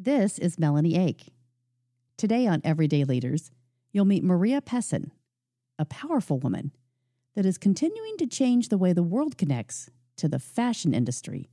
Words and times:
This 0.00 0.38
is 0.38 0.60
Melanie 0.60 0.96
Ake. 0.96 1.32
Today 2.16 2.46
on 2.46 2.60
Everyday 2.62 3.02
Leaders, 3.02 3.50
you'll 3.90 4.04
meet 4.04 4.22
Maria 4.22 4.60
Pessin, 4.60 5.10
a 5.76 5.84
powerful 5.84 6.38
woman 6.38 6.70
that 7.34 7.44
is 7.44 7.58
continuing 7.58 8.16
to 8.18 8.28
change 8.28 8.68
the 8.68 8.78
way 8.78 8.92
the 8.92 9.02
world 9.02 9.36
connects 9.36 9.90
to 10.18 10.28
the 10.28 10.38
fashion 10.38 10.94
industry, 10.94 11.50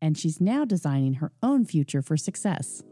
and 0.00 0.16
she's 0.16 0.40
now 0.40 0.64
designing 0.64 1.14
her 1.14 1.32
own 1.42 1.64
future 1.64 2.02
for 2.02 2.16
success. 2.16 2.84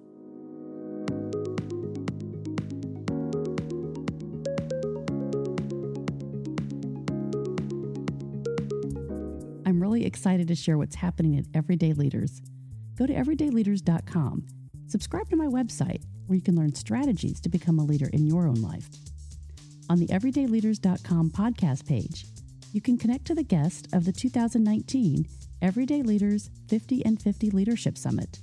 I'm 9.64 9.80
really 9.80 10.04
excited 10.04 10.48
to 10.48 10.56
share 10.56 10.76
what's 10.76 10.96
happening 10.96 11.38
at 11.38 11.44
Everyday 11.54 11.92
Leaders. 11.92 12.42
Go 12.96 13.06
to 13.06 13.14
everydayleaders.com 13.14 14.46
Subscribe 14.90 15.30
to 15.30 15.36
my 15.36 15.46
website 15.46 16.02
where 16.26 16.34
you 16.34 16.42
can 16.42 16.56
learn 16.56 16.74
strategies 16.74 17.40
to 17.40 17.48
become 17.48 17.78
a 17.78 17.84
leader 17.84 18.08
in 18.12 18.26
your 18.26 18.48
own 18.48 18.60
life. 18.60 18.88
On 19.88 20.00
the 20.00 20.08
everydayleaders.com 20.08 21.30
podcast 21.30 21.86
page, 21.86 22.26
you 22.72 22.80
can 22.80 22.98
connect 22.98 23.24
to 23.26 23.36
the 23.36 23.44
guest 23.44 23.86
of 23.92 24.04
the 24.04 24.10
2019 24.10 25.28
Everyday 25.62 26.02
Leaders 26.02 26.50
50 26.66 27.04
and 27.04 27.22
50 27.22 27.50
Leadership 27.50 27.96
Summit 27.96 28.40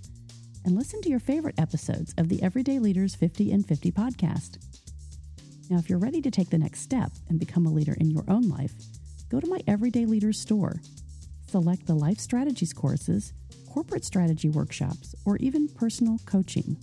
and 0.64 0.74
listen 0.74 1.02
to 1.02 1.10
your 1.10 1.20
favorite 1.20 1.60
episodes 1.60 2.14
of 2.18 2.30
the 2.30 2.42
Everyday 2.42 2.80
Leaders 2.80 3.14
50 3.14 3.52
and 3.52 3.68
50 3.68 3.92
podcast. 3.92 4.58
Now, 5.70 5.80
if 5.80 5.90
you're 5.90 6.00
ready 6.00 6.22
to 6.22 6.32
take 6.32 6.50
the 6.50 6.58
next 6.58 6.80
step 6.80 7.12
and 7.28 7.38
become 7.38 7.66
a 7.66 7.72
leader 7.74 7.96
in 8.00 8.10
your 8.10 8.24
own 8.30 8.48
life, 8.48 8.72
go 9.30 9.42
to 9.42 9.48
my 9.48 9.60
Everyday 9.68 10.06
Leaders 10.06 10.40
store. 10.40 10.78
Select 11.48 11.88
the 11.88 11.96
Life 11.96 12.20
Strategies 12.20 12.72
courses 12.72 13.34
corporate 13.78 14.04
strategy 14.04 14.50
workshops, 14.50 15.14
or 15.24 15.38
even 15.38 15.68
personal 15.68 16.18
coaching. 16.26 16.76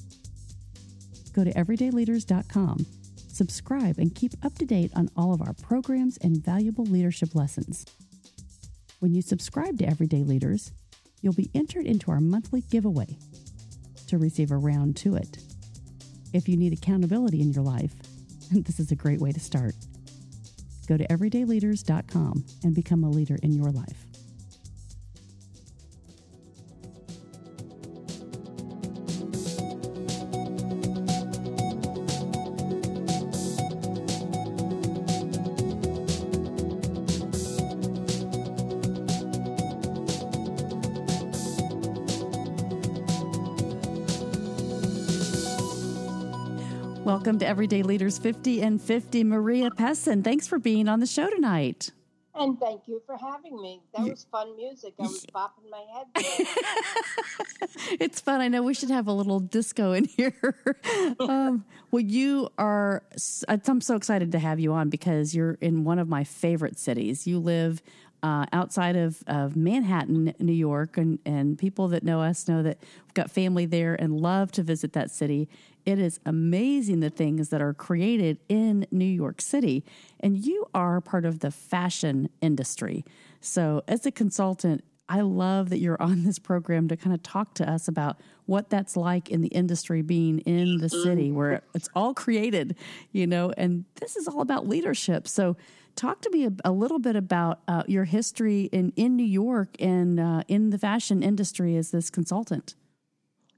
Go 1.32 1.42
to 1.42 1.52
everydayleaders.com, 1.54 2.86
subscribe, 3.26 3.98
and 3.98 4.14
keep 4.14 4.30
up 4.44 4.54
to 4.54 4.64
date 4.64 4.92
on 4.94 5.10
all 5.16 5.34
of 5.34 5.42
our 5.42 5.54
programs 5.54 6.18
and 6.18 6.36
valuable 6.36 6.84
leadership 6.84 7.34
lessons. 7.34 7.84
When 9.00 9.12
you 9.12 9.22
subscribe 9.22 9.76
to 9.80 9.88
Everyday 9.88 10.22
Leaders, 10.22 10.70
you'll 11.20 11.32
be 11.32 11.50
entered 11.52 11.84
into 11.84 12.12
our 12.12 12.20
monthly 12.20 12.60
giveaway 12.60 13.18
to 14.06 14.16
receive 14.16 14.52
a 14.52 14.56
round 14.56 14.96
to 14.98 15.16
it. 15.16 15.38
If 16.32 16.48
you 16.48 16.56
need 16.56 16.72
accountability 16.72 17.40
in 17.40 17.52
your 17.52 17.64
life, 17.64 17.94
this 18.52 18.78
is 18.78 18.92
a 18.92 18.96
great 18.96 19.18
way 19.18 19.32
to 19.32 19.40
start. 19.40 19.74
Go 20.86 20.96
to 20.96 21.08
everydayleaders.com 21.08 22.44
and 22.62 22.72
become 22.72 23.02
a 23.02 23.10
leader 23.10 23.36
in 23.42 23.52
your 23.52 23.72
life. 23.72 24.03
Welcome 47.24 47.38
to 47.38 47.46
Everyday 47.46 47.82
Leaders 47.82 48.18
50 48.18 48.60
and 48.60 48.78
50. 48.78 49.24
Maria 49.24 49.70
Pessin, 49.70 50.22
thanks 50.22 50.46
for 50.46 50.58
being 50.58 50.88
on 50.88 51.00
the 51.00 51.06
show 51.06 51.30
tonight. 51.30 51.90
And 52.34 52.60
thank 52.60 52.82
you 52.86 53.00
for 53.06 53.16
having 53.16 53.62
me. 53.62 53.80
That 53.96 54.10
was 54.10 54.26
fun 54.30 54.54
music. 54.56 54.92
I 55.00 55.04
was 55.04 55.24
bopping 55.34 55.70
my 55.70 55.82
head. 55.94 56.06
it's 57.98 58.20
fun. 58.20 58.42
I 58.42 58.48
know 58.48 58.62
we 58.62 58.74
should 58.74 58.90
have 58.90 59.08
a 59.08 59.12
little 59.14 59.40
disco 59.40 59.92
in 59.92 60.04
here. 60.04 60.54
um, 61.18 61.64
well, 61.90 62.02
you 62.02 62.50
are, 62.58 63.02
I'm 63.48 63.80
so 63.80 63.96
excited 63.96 64.30
to 64.32 64.38
have 64.38 64.60
you 64.60 64.74
on 64.74 64.90
because 64.90 65.34
you're 65.34 65.56
in 65.62 65.84
one 65.84 65.98
of 65.98 66.10
my 66.10 66.24
favorite 66.24 66.78
cities. 66.78 67.26
You 67.26 67.38
live 67.38 67.82
uh, 68.24 68.46
outside 68.54 68.96
of, 68.96 69.22
of 69.26 69.54
Manhattan, 69.54 70.34
New 70.38 70.54
York, 70.54 70.96
and, 70.96 71.18
and 71.26 71.58
people 71.58 71.88
that 71.88 72.02
know 72.02 72.22
us 72.22 72.48
know 72.48 72.62
that 72.62 72.78
we've 72.80 73.12
got 73.12 73.30
family 73.30 73.66
there 73.66 73.94
and 73.94 74.18
love 74.18 74.50
to 74.52 74.62
visit 74.62 74.94
that 74.94 75.10
city. 75.10 75.46
It 75.84 75.98
is 75.98 76.20
amazing 76.24 77.00
the 77.00 77.10
things 77.10 77.50
that 77.50 77.60
are 77.60 77.74
created 77.74 78.38
in 78.48 78.86
New 78.90 79.04
York 79.04 79.42
City. 79.42 79.84
And 80.20 80.38
you 80.38 80.66
are 80.74 81.02
part 81.02 81.26
of 81.26 81.40
the 81.40 81.50
fashion 81.50 82.30
industry. 82.40 83.04
So, 83.42 83.82
as 83.86 84.06
a 84.06 84.10
consultant, 84.10 84.84
I 85.06 85.20
love 85.20 85.68
that 85.68 85.80
you're 85.80 86.00
on 86.00 86.24
this 86.24 86.38
program 86.38 86.88
to 86.88 86.96
kind 86.96 87.12
of 87.12 87.22
talk 87.22 87.52
to 87.56 87.70
us 87.70 87.88
about 87.88 88.18
what 88.46 88.70
that's 88.70 88.96
like 88.96 89.28
in 89.28 89.42
the 89.42 89.48
industry 89.48 90.00
being 90.00 90.38
in 90.40 90.78
the 90.78 90.88
city 90.88 91.30
where 91.30 91.60
it's 91.74 91.90
all 91.94 92.14
created, 92.14 92.74
you 93.12 93.26
know, 93.26 93.52
and 93.58 93.84
this 93.96 94.16
is 94.16 94.26
all 94.26 94.40
about 94.40 94.66
leadership. 94.66 95.28
So, 95.28 95.58
talk 95.96 96.20
to 96.22 96.30
me 96.30 96.46
a, 96.46 96.52
a 96.64 96.72
little 96.72 96.98
bit 96.98 97.16
about 97.16 97.60
uh, 97.68 97.82
your 97.86 98.04
history 98.04 98.64
in, 98.72 98.92
in 98.96 99.16
New 99.16 99.24
York 99.24 99.70
and 99.80 100.18
uh, 100.20 100.42
in 100.48 100.70
the 100.70 100.78
fashion 100.78 101.22
industry 101.22 101.76
as 101.76 101.90
this 101.90 102.10
consultant. 102.10 102.74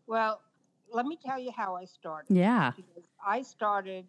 Well, 0.06 0.40
let 0.92 1.06
me 1.06 1.18
tell 1.24 1.38
you 1.38 1.52
how 1.54 1.76
I 1.76 1.84
started. 1.84 2.34
Yeah. 2.34 2.72
Because 2.76 3.04
I 3.24 3.42
started 3.42 4.06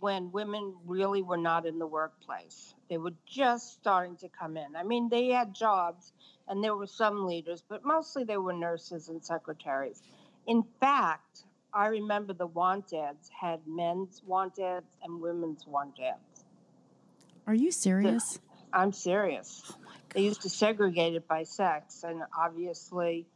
when 0.00 0.32
women 0.32 0.74
really 0.84 1.22
were 1.22 1.36
not 1.36 1.64
in 1.64 1.78
the 1.78 1.86
workplace. 1.86 2.74
They 2.88 2.98
were 2.98 3.12
just 3.26 3.74
starting 3.74 4.16
to 4.16 4.28
come 4.28 4.56
in. 4.56 4.74
I 4.74 4.82
mean, 4.82 5.08
they 5.08 5.28
had 5.28 5.54
jobs 5.54 6.12
and 6.48 6.62
there 6.62 6.74
were 6.74 6.86
some 6.88 7.26
leaders, 7.26 7.62
but 7.68 7.84
mostly 7.84 8.24
they 8.24 8.36
were 8.36 8.52
nurses 8.52 9.08
and 9.08 9.24
secretaries. 9.24 10.02
In 10.46 10.64
fact, 10.80 11.44
I 11.72 11.86
remember 11.86 12.32
the 12.32 12.48
want 12.48 12.92
ads 12.92 13.30
had 13.30 13.60
men's 13.66 14.22
want 14.26 14.58
ads 14.58 14.96
and 15.02 15.20
women's 15.20 15.66
want 15.66 15.98
ads. 16.00 16.41
Are 17.46 17.54
you 17.54 17.70
serious? 17.70 18.38
I'm 18.72 18.92
serious. 18.92 19.62
Oh 19.70 19.76
they 20.14 20.22
used 20.22 20.42
to 20.42 20.50
segregate 20.50 21.14
it 21.14 21.26
by 21.26 21.42
sex, 21.44 22.04
and 22.04 22.22
obviously, 22.38 23.26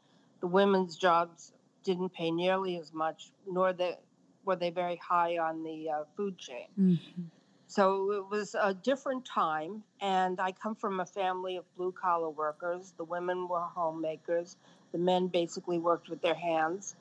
the 0.41 0.47
women's 0.47 0.97
jobs 0.97 1.53
didn't 1.85 2.11
pay 2.11 2.31
nearly 2.31 2.77
as 2.77 2.93
much, 2.93 3.31
nor 3.51 3.73
the, 3.73 3.97
were 4.45 4.57
they 4.57 4.71
very 4.71 4.97
high 4.97 5.39
on 5.39 5.63
the 5.63 5.91
uh, 5.91 6.05
food 6.17 6.37
chain. 6.39 6.67
Mm-hmm. 6.79 7.23
So 7.69 8.13
it 8.13 8.31
was 8.31 8.55
a 8.55 8.75
different 8.75 9.25
time, 9.25 9.83
and 10.01 10.39
I 10.41 10.53
come 10.53 10.77
from 10.77 11.01
a 11.01 11.07
family 11.07 11.57
of 11.57 11.65
blue 11.77 11.93
collar 11.93 12.31
workers. 12.31 12.93
The 12.97 13.05
women 13.05 13.49
were 13.49 13.61
homemakers, 13.61 14.57
the 14.93 14.99
men 14.99 15.27
basically 15.27 15.79
worked 15.79 16.09
with 16.09 16.23
their 16.23 16.35
hands. 16.35 16.95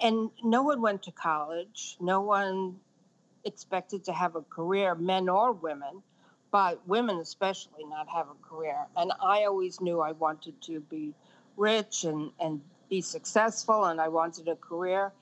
And 0.00 0.30
no 0.42 0.62
one 0.62 0.80
went 0.80 1.02
to 1.04 1.12
college, 1.12 1.96
no 2.00 2.20
one 2.20 2.76
expected 3.44 4.04
to 4.04 4.12
have 4.12 4.36
a 4.36 4.42
career, 4.42 4.94
men 4.94 5.28
or 5.28 5.52
women, 5.52 6.02
but 6.50 6.86
women 6.86 7.18
especially 7.18 7.84
not 7.84 8.08
have 8.08 8.26
a 8.28 8.48
career. 8.48 8.86
And 8.96 9.12
I 9.22 9.44
always 9.44 9.80
knew 9.80 10.00
I 10.00 10.12
wanted 10.12 10.60
to 10.62 10.80
be 10.80 11.14
rich 11.56 12.04
and, 12.04 12.30
and 12.40 12.60
be 12.88 13.00
successful 13.00 13.84
and 13.84 14.00
I 14.00 14.08
wanted 14.08 14.48
a 14.48 14.56
career. 14.56 15.12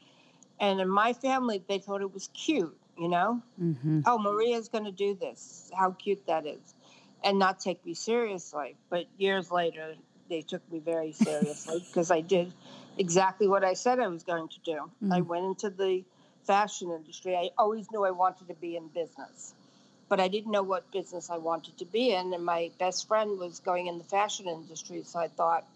And 0.60 0.80
in 0.80 0.88
my 0.88 1.12
family, 1.12 1.62
they 1.68 1.78
thought 1.78 2.00
it 2.00 2.12
was 2.12 2.28
cute, 2.34 2.76
you 2.98 3.08
know? 3.08 3.42
Mm-hmm. 3.62 4.00
Oh, 4.06 4.18
Maria's 4.18 4.68
going 4.68 4.84
to 4.84 4.92
do 4.92 5.14
this. 5.14 5.70
How 5.76 5.92
cute 5.92 6.26
that 6.26 6.46
is. 6.46 6.74
And 7.22 7.38
not 7.38 7.60
take 7.60 7.84
me 7.84 7.94
seriously. 7.94 8.76
But 8.90 9.06
years 9.18 9.50
later, 9.50 9.94
they 10.28 10.42
took 10.42 10.70
me 10.72 10.78
very 10.78 11.12
seriously 11.12 11.84
because 11.88 12.10
I 12.10 12.20
did 12.20 12.52
exactly 12.96 13.48
what 13.48 13.64
I 13.64 13.74
said 13.74 14.00
I 14.00 14.08
was 14.08 14.24
going 14.24 14.48
to 14.48 14.60
do. 14.64 14.72
Mm-hmm. 14.72 15.12
I 15.12 15.20
went 15.20 15.44
into 15.44 15.70
the 15.70 16.04
fashion 16.44 16.90
industry. 16.90 17.36
I 17.36 17.50
always 17.58 17.90
knew 17.90 18.04
I 18.04 18.10
wanted 18.10 18.48
to 18.48 18.54
be 18.54 18.76
in 18.76 18.88
business, 18.88 19.54
but 20.08 20.20
I 20.20 20.28
didn't 20.28 20.52
know 20.52 20.62
what 20.62 20.90
business 20.92 21.30
I 21.30 21.36
wanted 21.38 21.78
to 21.78 21.84
be 21.84 22.12
in. 22.12 22.32
And 22.32 22.44
my 22.44 22.70
best 22.78 23.08
friend 23.08 23.38
was 23.38 23.60
going 23.60 23.86
in 23.86 23.98
the 23.98 24.04
fashion 24.04 24.48
industry. 24.48 25.02
So 25.04 25.18
I 25.18 25.28
thought, 25.28 25.66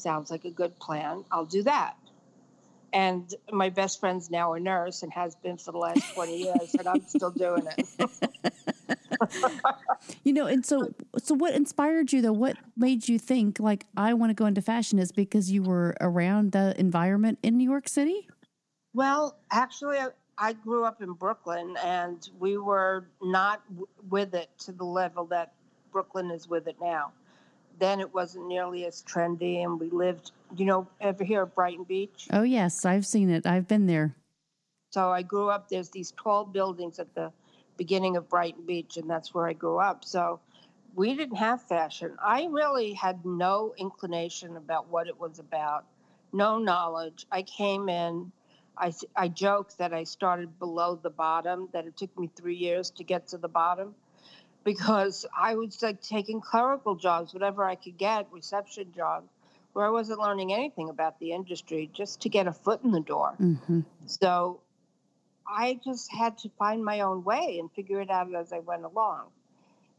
Sounds 0.00 0.30
like 0.30 0.46
a 0.46 0.50
good 0.50 0.78
plan. 0.78 1.24
I'll 1.30 1.44
do 1.44 1.62
that. 1.64 1.94
And 2.92 3.32
my 3.52 3.68
best 3.68 4.00
friend's 4.00 4.30
now 4.30 4.54
a 4.54 4.60
nurse 4.60 5.02
and 5.02 5.12
has 5.12 5.36
been 5.36 5.58
for 5.58 5.72
the 5.72 5.78
last 5.78 6.14
20 6.14 6.36
years, 6.38 6.74
and 6.74 6.88
I'm 6.88 7.06
still 7.06 7.30
doing 7.30 7.68
it. 7.76 7.86
you 10.24 10.32
know, 10.32 10.46
and 10.46 10.64
so 10.64 10.92
so 11.18 11.34
what 11.34 11.54
inspired 11.54 12.12
you 12.12 12.22
though? 12.22 12.32
What 12.32 12.56
made 12.76 13.08
you 13.08 13.18
think 13.18 13.60
like 13.60 13.84
I 13.96 14.14
want 14.14 14.30
to 14.30 14.34
go 14.34 14.46
into 14.46 14.62
fashion 14.62 14.98
is 14.98 15.12
because 15.12 15.50
you 15.50 15.62
were 15.62 15.94
around 16.00 16.52
the 16.52 16.74
environment 16.80 17.38
in 17.42 17.58
New 17.58 17.68
York 17.68 17.86
City? 17.86 18.26
Well, 18.94 19.38
actually 19.52 19.98
I, 20.40 20.54
grew 20.54 20.84
up 20.84 21.02
in 21.02 21.12
Brooklyn 21.12 21.76
and 21.84 22.28
we 22.38 22.56
were 22.58 23.06
not 23.22 23.62
w- 23.68 23.86
with 24.08 24.34
it 24.34 24.50
to 24.60 24.72
the 24.72 24.84
level 24.84 25.26
that 25.26 25.52
Brooklyn 25.92 26.30
is 26.30 26.48
with 26.48 26.66
it 26.66 26.76
now 26.80 27.12
then 27.80 27.98
it 27.98 28.14
wasn't 28.14 28.46
nearly 28.46 28.84
as 28.86 29.02
trendy, 29.02 29.64
and 29.64 29.80
we 29.80 29.88
lived, 29.88 30.30
you 30.56 30.66
know, 30.66 30.86
ever 31.00 31.24
here 31.24 31.42
at 31.42 31.54
Brighton 31.54 31.84
Beach? 31.84 32.28
Oh, 32.30 32.42
yes, 32.42 32.84
I've 32.84 33.06
seen 33.06 33.30
it. 33.30 33.46
I've 33.46 33.66
been 33.66 33.86
there. 33.86 34.14
So 34.90 35.10
I 35.10 35.22
grew 35.22 35.48
up, 35.48 35.68
there's 35.68 35.88
these 35.88 36.12
tall 36.12 36.44
buildings 36.44 36.98
at 36.98 37.14
the 37.14 37.32
beginning 37.76 38.16
of 38.16 38.28
Brighton 38.28 38.66
Beach, 38.66 38.96
and 38.96 39.08
that's 39.08 39.32
where 39.34 39.46
I 39.46 39.54
grew 39.54 39.78
up. 39.78 40.04
So 40.04 40.40
we 40.94 41.14
didn't 41.14 41.36
have 41.36 41.62
fashion. 41.62 42.16
I 42.22 42.46
really 42.50 42.92
had 42.92 43.24
no 43.24 43.72
inclination 43.78 44.56
about 44.56 44.88
what 44.88 45.08
it 45.08 45.18
was 45.18 45.38
about. 45.38 45.84
no 46.32 46.58
knowledge. 46.58 47.26
I 47.32 47.42
came 47.42 47.88
in. 47.88 48.30
I, 48.80 48.92
I 49.14 49.28
joke 49.28 49.76
that 49.76 49.92
I 49.92 50.04
started 50.04 50.58
below 50.58 50.98
the 51.00 51.10
bottom, 51.10 51.68
that 51.72 51.86
it 51.86 51.96
took 51.96 52.18
me 52.18 52.30
three 52.34 52.56
years 52.56 52.90
to 52.92 53.04
get 53.04 53.28
to 53.28 53.38
the 53.38 53.48
bottom 53.48 53.94
because 54.64 55.26
I 55.36 55.54
was 55.54 55.82
like 55.82 56.00
taking 56.02 56.40
clerical 56.40 56.94
jobs, 56.94 57.34
whatever 57.34 57.64
I 57.64 57.74
could 57.74 57.98
get, 57.98 58.26
reception 58.32 58.92
jobs, 58.94 59.28
where 59.72 59.86
I 59.86 59.90
wasn't 59.90 60.20
learning 60.20 60.52
anything 60.52 60.88
about 60.88 61.18
the 61.20 61.32
industry 61.32 61.90
just 61.92 62.22
to 62.22 62.28
get 62.28 62.46
a 62.46 62.52
foot 62.52 62.82
in 62.82 62.90
the 62.90 63.00
door. 63.00 63.34
Mm-hmm. 63.40 63.80
So 64.06 64.60
I 65.46 65.78
just 65.84 66.10
had 66.12 66.38
to 66.38 66.50
find 66.58 66.84
my 66.84 67.00
own 67.00 67.24
way 67.24 67.58
and 67.60 67.70
figure 67.72 68.00
it 68.00 68.10
out 68.10 68.34
as 68.34 68.52
I 68.52 68.60
went 68.60 68.84
along. 68.84 69.26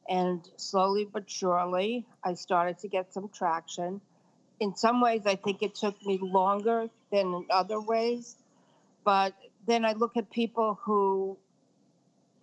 And 0.10 0.42
slowly 0.58 1.06
but 1.06 1.30
surely, 1.30 2.06
I 2.24 2.34
started 2.34 2.80
to 2.80 2.88
get 2.88 3.14
some 3.14 3.30
traction. 3.30 4.02
In 4.60 4.76
some 4.76 5.02
ways, 5.02 5.22
I 5.26 5.36
think 5.36 5.62
it 5.62 5.76
took 5.76 6.04
me 6.06 6.20
longer 6.22 6.90
than 7.12 7.28
in 7.34 7.46
other 7.50 7.80
ways. 7.80 8.36
But 9.04 9.34
then 9.66 9.86
I 9.86 9.94
look 9.94 10.18
at 10.18 10.30
people 10.32 10.80
who 10.84 11.38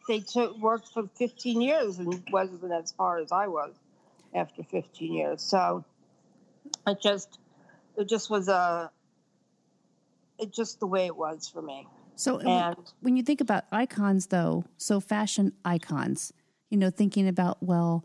they 0.08 0.20
took 0.20 0.56
worked 0.58 0.88
for 0.92 1.08
15 1.16 1.60
years 1.60 1.98
and 1.98 2.22
wasn't 2.30 2.72
as 2.72 2.92
far 2.92 3.18
as 3.18 3.30
I 3.30 3.46
was 3.46 3.74
after 4.34 4.62
15 4.62 5.12
years. 5.12 5.42
So 5.42 5.84
it 6.86 7.00
just 7.00 7.38
it 7.96 8.08
just 8.08 8.30
was 8.30 8.48
a 8.48 8.90
it 10.38 10.52
just 10.52 10.80
the 10.80 10.86
way 10.86 11.06
it 11.06 11.16
was 11.16 11.48
for 11.48 11.62
me. 11.62 11.86
So 12.16 12.38
And 12.38 12.76
when 13.00 13.16
you 13.16 13.22
think 13.22 13.40
about 13.40 13.64
icons 13.70 14.28
though, 14.28 14.64
so 14.76 14.98
fashion 14.98 15.52
icons, 15.64 16.32
you 16.70 16.76
know, 16.76 16.90
thinking 16.90 17.28
about 17.28 17.62
well, 17.62 18.04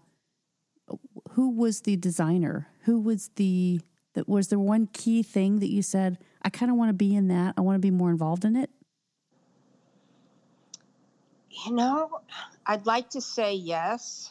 who 1.31 1.49
was 1.49 1.81
the 1.81 1.95
designer? 1.95 2.67
Who 2.81 2.99
was 2.99 3.29
the 3.35 3.79
that 4.13 4.27
was 4.29 4.47
there 4.49 4.59
one 4.59 4.87
key 4.87 5.23
thing 5.23 5.59
that 5.59 5.69
you 5.69 5.81
said, 5.81 6.17
I 6.41 6.49
kind 6.49 6.71
of 6.71 6.77
want 6.77 6.89
to 6.89 6.93
be 6.93 7.15
in 7.15 7.27
that. 7.29 7.55
I 7.57 7.61
want 7.61 7.75
to 7.75 7.79
be 7.79 7.91
more 7.91 8.09
involved 8.09 8.45
in 8.45 8.55
it? 8.55 8.69
you 11.65 11.73
know, 11.73 12.19
I'd 12.65 12.85
like 12.85 13.11
to 13.11 13.21
say 13.21 13.53
yes, 13.53 14.29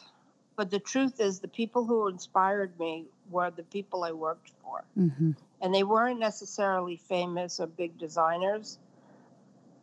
but 0.55 0.69
the 0.69 0.79
truth 0.79 1.19
is 1.19 1.39
the 1.39 1.47
people 1.47 1.85
who 1.85 2.07
inspired 2.07 2.77
me 2.79 3.05
were 3.31 3.49
the 3.49 3.63
people 3.63 4.03
I 4.03 4.11
worked 4.11 4.51
for. 4.61 4.83
Mm-hmm. 4.97 5.31
and 5.61 5.73
they 5.73 5.83
weren't 5.83 6.19
necessarily 6.19 6.97
famous 6.97 7.59
or 7.59 7.67
big 7.67 7.97
designers, 7.97 8.77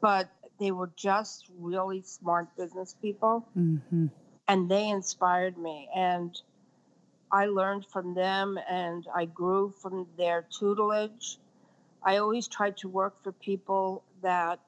but 0.01 0.29
they 0.61 0.71
were 0.71 0.91
just 0.97 1.49
really 1.59 2.03
smart 2.03 2.55
business 2.57 2.95
people, 3.01 3.49
Mm-hmm. 3.59 4.07
and 4.47 4.71
they 4.71 4.89
inspired 4.91 5.57
me. 5.57 5.89
And 5.97 6.39
I 7.33 7.47
learned 7.47 7.87
from 7.87 8.15
them, 8.15 8.59
and 8.69 9.07
I 9.15 9.27
grew 9.27 9.71
from 9.81 10.07
their 10.17 10.47
tutelage. 10.51 11.39
I 12.03 12.17
always 12.17 12.49
tried 12.49 12.77
to 12.79 12.89
work 12.89 13.23
for 13.23 13.33
people 13.33 14.03
that 14.23 14.61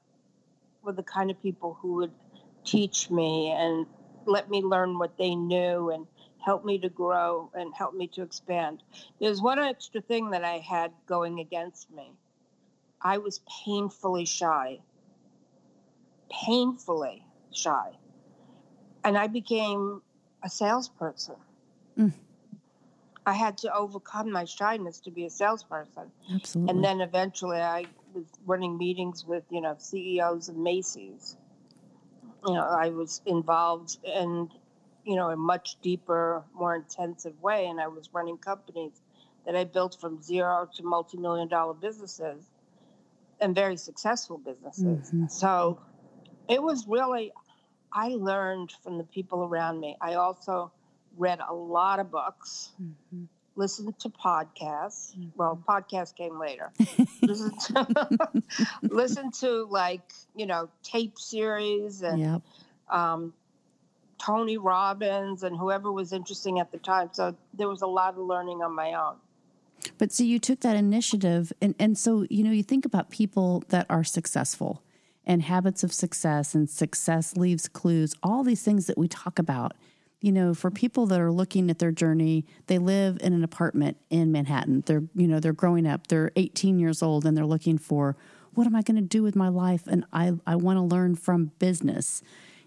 were 0.83 0.93
the 0.93 1.03
kind 1.03 1.31
of 1.31 1.41
people 1.41 1.77
who 1.81 1.93
would 1.95 2.11
teach 2.63 3.09
me 3.09 3.51
and 3.51 3.85
let 4.25 4.49
me 4.49 4.61
learn 4.61 4.97
what 4.97 5.17
they 5.17 5.35
knew 5.35 5.89
and 5.89 6.07
help 6.39 6.65
me 6.65 6.77
to 6.77 6.89
grow 6.89 7.49
and 7.53 7.73
help 7.73 7.93
me 7.93 8.07
to 8.07 8.21
expand. 8.21 8.83
There's 9.19 9.41
one 9.41 9.59
extra 9.59 10.01
thing 10.01 10.31
that 10.31 10.43
I 10.43 10.57
had 10.57 10.91
going 11.07 11.39
against 11.39 11.89
me. 11.91 12.11
I 13.01 13.17
was 13.17 13.41
painfully 13.65 14.25
shy. 14.25 14.79
Painfully 16.29 17.25
shy. 17.51 17.91
And 19.03 19.17
I 19.17 19.27
became 19.27 20.01
a 20.43 20.49
salesperson. 20.49 21.35
Mm. 21.97 22.13
I 23.25 23.33
had 23.33 23.57
to 23.59 23.73
overcome 23.73 24.31
my 24.31 24.45
shyness 24.45 24.99
to 25.01 25.11
be 25.11 25.25
a 25.25 25.29
salesperson. 25.29 26.11
Absolutely. 26.33 26.69
And 26.75 26.83
then 26.83 27.01
eventually 27.01 27.61
I 27.61 27.87
was 28.13 28.25
running 28.45 28.77
meetings 28.77 29.25
with, 29.25 29.43
you 29.49 29.61
know, 29.61 29.75
CEOs 29.77 30.49
of 30.49 30.57
Macy's. 30.57 31.37
You 32.45 32.53
know, 32.53 32.63
I 32.63 32.89
was 32.89 33.21
involved 33.25 33.97
in, 34.03 34.49
you 35.05 35.15
know, 35.15 35.29
a 35.29 35.37
much 35.37 35.77
deeper, 35.81 36.43
more 36.53 36.75
intensive 36.75 37.41
way. 37.41 37.67
And 37.67 37.79
I 37.79 37.87
was 37.87 38.09
running 38.13 38.37
companies 38.37 39.01
that 39.45 39.55
I 39.55 39.63
built 39.63 39.97
from 39.99 40.21
zero 40.21 40.69
to 40.75 40.83
multi 40.83 41.17
million 41.17 41.47
dollar 41.47 41.73
businesses 41.73 42.49
and 43.39 43.55
very 43.55 43.77
successful 43.77 44.37
businesses. 44.37 45.11
Mhm. 45.11 45.31
So 45.31 45.79
it 46.49 46.61
was 46.61 46.87
really, 46.87 47.31
I 47.93 48.09
learned 48.09 48.73
from 48.83 48.97
the 48.97 49.03
people 49.05 49.43
around 49.43 49.79
me. 49.79 49.97
I 50.01 50.15
also 50.15 50.71
read 51.17 51.39
a 51.47 51.53
lot 51.53 51.99
of 51.99 52.09
books 52.11 52.71
Mhm. 52.81 53.27
listened 53.55 53.97
to 53.99 54.09
podcasts. 54.09 55.15
Mhm. 55.15 55.31
Well, 55.35 55.61
podcast 55.67 56.15
came 56.15 56.39
later. 56.39 56.71
listen, 57.21 57.51
to, 57.57 58.43
listen 58.83 59.31
to 59.31 59.65
like 59.69 60.11
you 60.35 60.45
know 60.45 60.69
tape 60.83 61.17
series 61.19 62.01
and 62.01 62.19
Yep. 62.19 62.41
um, 62.89 63.33
Tony 64.17 64.57
Robbins 64.57 65.43
and 65.43 65.57
whoever 65.57 65.91
was 65.91 66.13
interesting 66.13 66.59
at 66.59 66.71
the 66.71 66.77
time. 66.77 67.09
So 67.11 67.35
there 67.53 67.67
was 67.67 67.81
a 67.81 67.87
lot 67.87 68.13
of 68.13 68.19
learning 68.19 68.61
on 68.61 68.73
my 68.73 68.93
own. 68.93 69.15
But 69.97 70.13
see, 70.13 70.25
you 70.25 70.39
took 70.39 70.61
that 70.61 70.77
initiative, 70.77 71.51
and, 71.61 71.75
and 71.77 71.97
so, 71.97 72.25
you 72.29 72.41
know, 72.43 72.51
you 72.51 72.63
think 72.63 72.85
about 72.85 73.09
people 73.09 73.63
that 73.67 73.85
are 73.89 74.03
successful 74.05 74.81
and 75.25 75.41
habits 75.41 75.83
of 75.83 75.91
success, 75.93 76.55
and 76.55 76.69
success 76.69 77.35
leaves 77.35 77.67
clues, 77.67 78.13
all 78.23 78.43
these 78.43 78.61
things 78.61 78.87
that 78.87 78.97
we 78.97 79.07
talk 79.09 79.39
about. 79.39 79.73
You 80.23 80.31
know, 80.31 80.53
for 80.53 80.71
people 80.71 81.05
that 81.07 81.19
are 81.19 81.33
looking 81.33 81.69
at 81.69 81.79
their 81.79 81.91
journey, 81.91 82.45
they 82.67 82.77
live 82.77 83.17
in 83.19 83.33
an 83.33 83.43
apartment 83.43 83.97
in 84.09 84.31
Manhattan. 84.31 84.81
They're, 84.85 85.03
you 85.13 85.27
know, 85.27 85.41
they're 85.41 85.51
growing 85.51 85.85
up, 85.85 86.07
they're 86.07 86.31
18 86.37 86.79
years 86.79 87.03
old, 87.03 87.25
and 87.25 87.35
they're 87.35 87.45
looking 87.45 87.77
for 87.77 88.15
what 88.53 88.65
am 88.65 88.73
I 88.73 88.83
going 88.83 88.95
to 88.95 89.01
do 89.01 89.21
with 89.21 89.35
my 89.35 89.49
life? 89.49 89.83
And 89.85 90.05
I, 90.13 90.31
I 90.47 90.55
want 90.55 90.77
to 90.77 90.81
learn 90.81 91.15
from 91.15 91.51
business, 91.59 92.21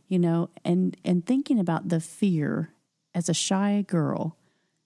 you 0.06 0.18
know, 0.18 0.50
and, 0.66 0.98
and 1.02 1.24
thinking 1.24 1.58
about 1.58 1.88
the 1.88 1.98
fear 1.98 2.74
as 3.14 3.30
a 3.30 3.34
shy 3.34 3.82
girl 3.88 4.36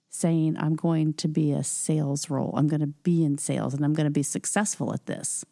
saying, 0.08 0.56
I'm 0.56 0.76
going 0.76 1.14
to 1.14 1.26
be 1.26 1.50
a 1.50 1.64
sales 1.64 2.30
role, 2.30 2.54
I'm 2.56 2.68
going 2.68 2.82
to 2.82 2.86
be 2.86 3.24
in 3.24 3.36
sales, 3.36 3.74
and 3.74 3.84
I'm 3.84 3.94
going 3.94 4.04
to 4.06 4.12
be 4.12 4.22
successful 4.22 4.94
at 4.94 5.06
this. 5.06 5.44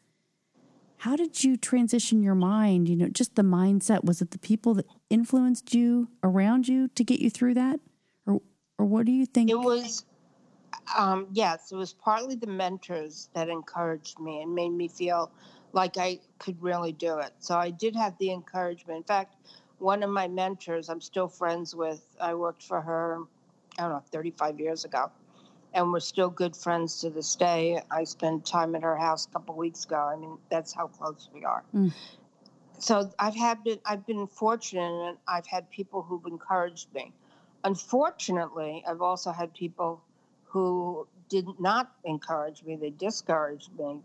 How 0.98 1.14
did 1.14 1.44
you 1.44 1.56
transition 1.56 2.22
your 2.22 2.34
mind? 2.34 2.88
You 2.88 2.96
know, 2.96 3.08
just 3.08 3.36
the 3.36 3.42
mindset. 3.42 4.04
Was 4.04 4.20
it 4.20 4.32
the 4.32 4.38
people 4.38 4.74
that 4.74 4.86
influenced 5.08 5.74
you 5.74 6.08
around 6.24 6.66
you 6.66 6.88
to 6.88 7.04
get 7.04 7.20
you 7.20 7.30
through 7.30 7.54
that? 7.54 7.78
Or, 8.26 8.40
or 8.78 8.86
what 8.86 9.06
do 9.06 9.12
you 9.12 9.24
think? 9.24 9.48
It 9.48 9.58
was, 9.58 10.04
um, 10.96 11.28
yes, 11.32 11.70
it 11.70 11.76
was 11.76 11.92
partly 11.92 12.34
the 12.34 12.48
mentors 12.48 13.28
that 13.34 13.48
encouraged 13.48 14.18
me 14.18 14.42
and 14.42 14.54
made 14.54 14.70
me 14.70 14.88
feel 14.88 15.30
like 15.72 15.96
I 15.98 16.18
could 16.38 16.60
really 16.60 16.92
do 16.92 17.18
it. 17.18 17.32
So 17.38 17.56
I 17.56 17.70
did 17.70 17.94
have 17.94 18.18
the 18.18 18.32
encouragement. 18.32 18.96
In 18.96 19.04
fact, 19.04 19.36
one 19.78 20.02
of 20.02 20.10
my 20.10 20.26
mentors, 20.26 20.88
I'm 20.88 21.00
still 21.00 21.28
friends 21.28 21.76
with. 21.76 22.02
I 22.20 22.34
worked 22.34 22.64
for 22.64 22.80
her, 22.80 23.20
I 23.78 23.82
don't 23.82 23.90
know, 23.92 24.02
35 24.10 24.58
years 24.58 24.84
ago, 24.84 25.12
and 25.74 25.92
we're 25.92 26.00
still 26.00 26.30
good 26.30 26.56
friends 26.56 27.00
to 27.00 27.10
this 27.10 27.36
day. 27.36 27.80
I 27.90 28.04
spent 28.04 28.46
time 28.46 28.74
at 28.74 28.82
her 28.82 28.96
house 28.96 29.26
a 29.26 29.30
couple 29.30 29.54
weeks 29.56 29.84
ago. 29.84 29.96
I 29.96 30.16
mean, 30.16 30.38
that's 30.50 30.72
how 30.72 30.86
close 30.88 31.28
we 31.32 31.44
are. 31.44 31.62
Mm. 31.74 31.92
So 32.78 33.10
I've 33.18 33.34
had 33.34 33.64
been, 33.64 33.78
I've 33.84 34.06
been 34.06 34.26
fortunate, 34.26 35.08
and 35.08 35.18
I've 35.26 35.46
had 35.46 35.68
people 35.70 36.02
who've 36.02 36.24
encouraged 36.26 36.92
me. 36.94 37.12
Unfortunately, 37.64 38.84
I've 38.86 39.02
also 39.02 39.32
had 39.32 39.52
people 39.52 40.02
who 40.44 41.06
did 41.28 41.46
not 41.58 41.92
encourage 42.04 42.62
me. 42.62 42.76
They 42.76 42.90
discouraged 42.90 43.70
me 43.78 44.00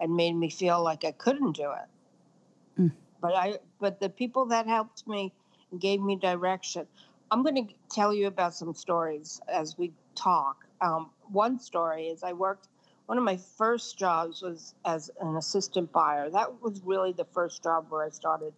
and 0.00 0.16
made 0.16 0.32
me 0.32 0.50
feel 0.50 0.82
like 0.82 1.04
I 1.04 1.12
couldn't 1.12 1.52
do 1.52 1.70
it. 1.70 2.80
Mm. 2.80 2.92
But 3.20 3.34
I, 3.34 3.58
but 3.78 4.00
the 4.00 4.08
people 4.08 4.46
that 4.46 4.66
helped 4.66 5.06
me 5.06 5.32
and 5.74 5.80
gave 5.80 6.00
me 6.00 6.16
direction. 6.16 6.86
I'm 7.30 7.42
going 7.42 7.66
to 7.66 7.74
tell 7.90 8.14
you 8.14 8.28
about 8.28 8.54
some 8.54 8.74
stories 8.74 9.40
as 9.48 9.76
we 9.76 9.92
talk. 10.14 10.63
Um, 10.80 11.10
one 11.30 11.58
story 11.58 12.08
is 12.08 12.22
I 12.22 12.32
worked. 12.32 12.68
One 13.06 13.18
of 13.18 13.24
my 13.24 13.36
first 13.36 13.98
jobs 13.98 14.42
was 14.42 14.74
as 14.84 15.10
an 15.20 15.36
assistant 15.36 15.92
buyer. 15.92 16.30
That 16.30 16.62
was 16.62 16.80
really 16.84 17.12
the 17.12 17.26
first 17.26 17.62
job 17.62 17.86
where 17.90 18.04
I 18.04 18.10
started 18.10 18.52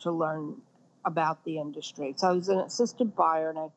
to 0.00 0.10
learn 0.10 0.56
about 1.04 1.44
the 1.44 1.58
industry. 1.58 2.14
So 2.16 2.28
I 2.28 2.32
was 2.32 2.48
an 2.48 2.58
assistant 2.58 3.14
buyer, 3.14 3.50
and 3.50 3.58
I 3.58 3.68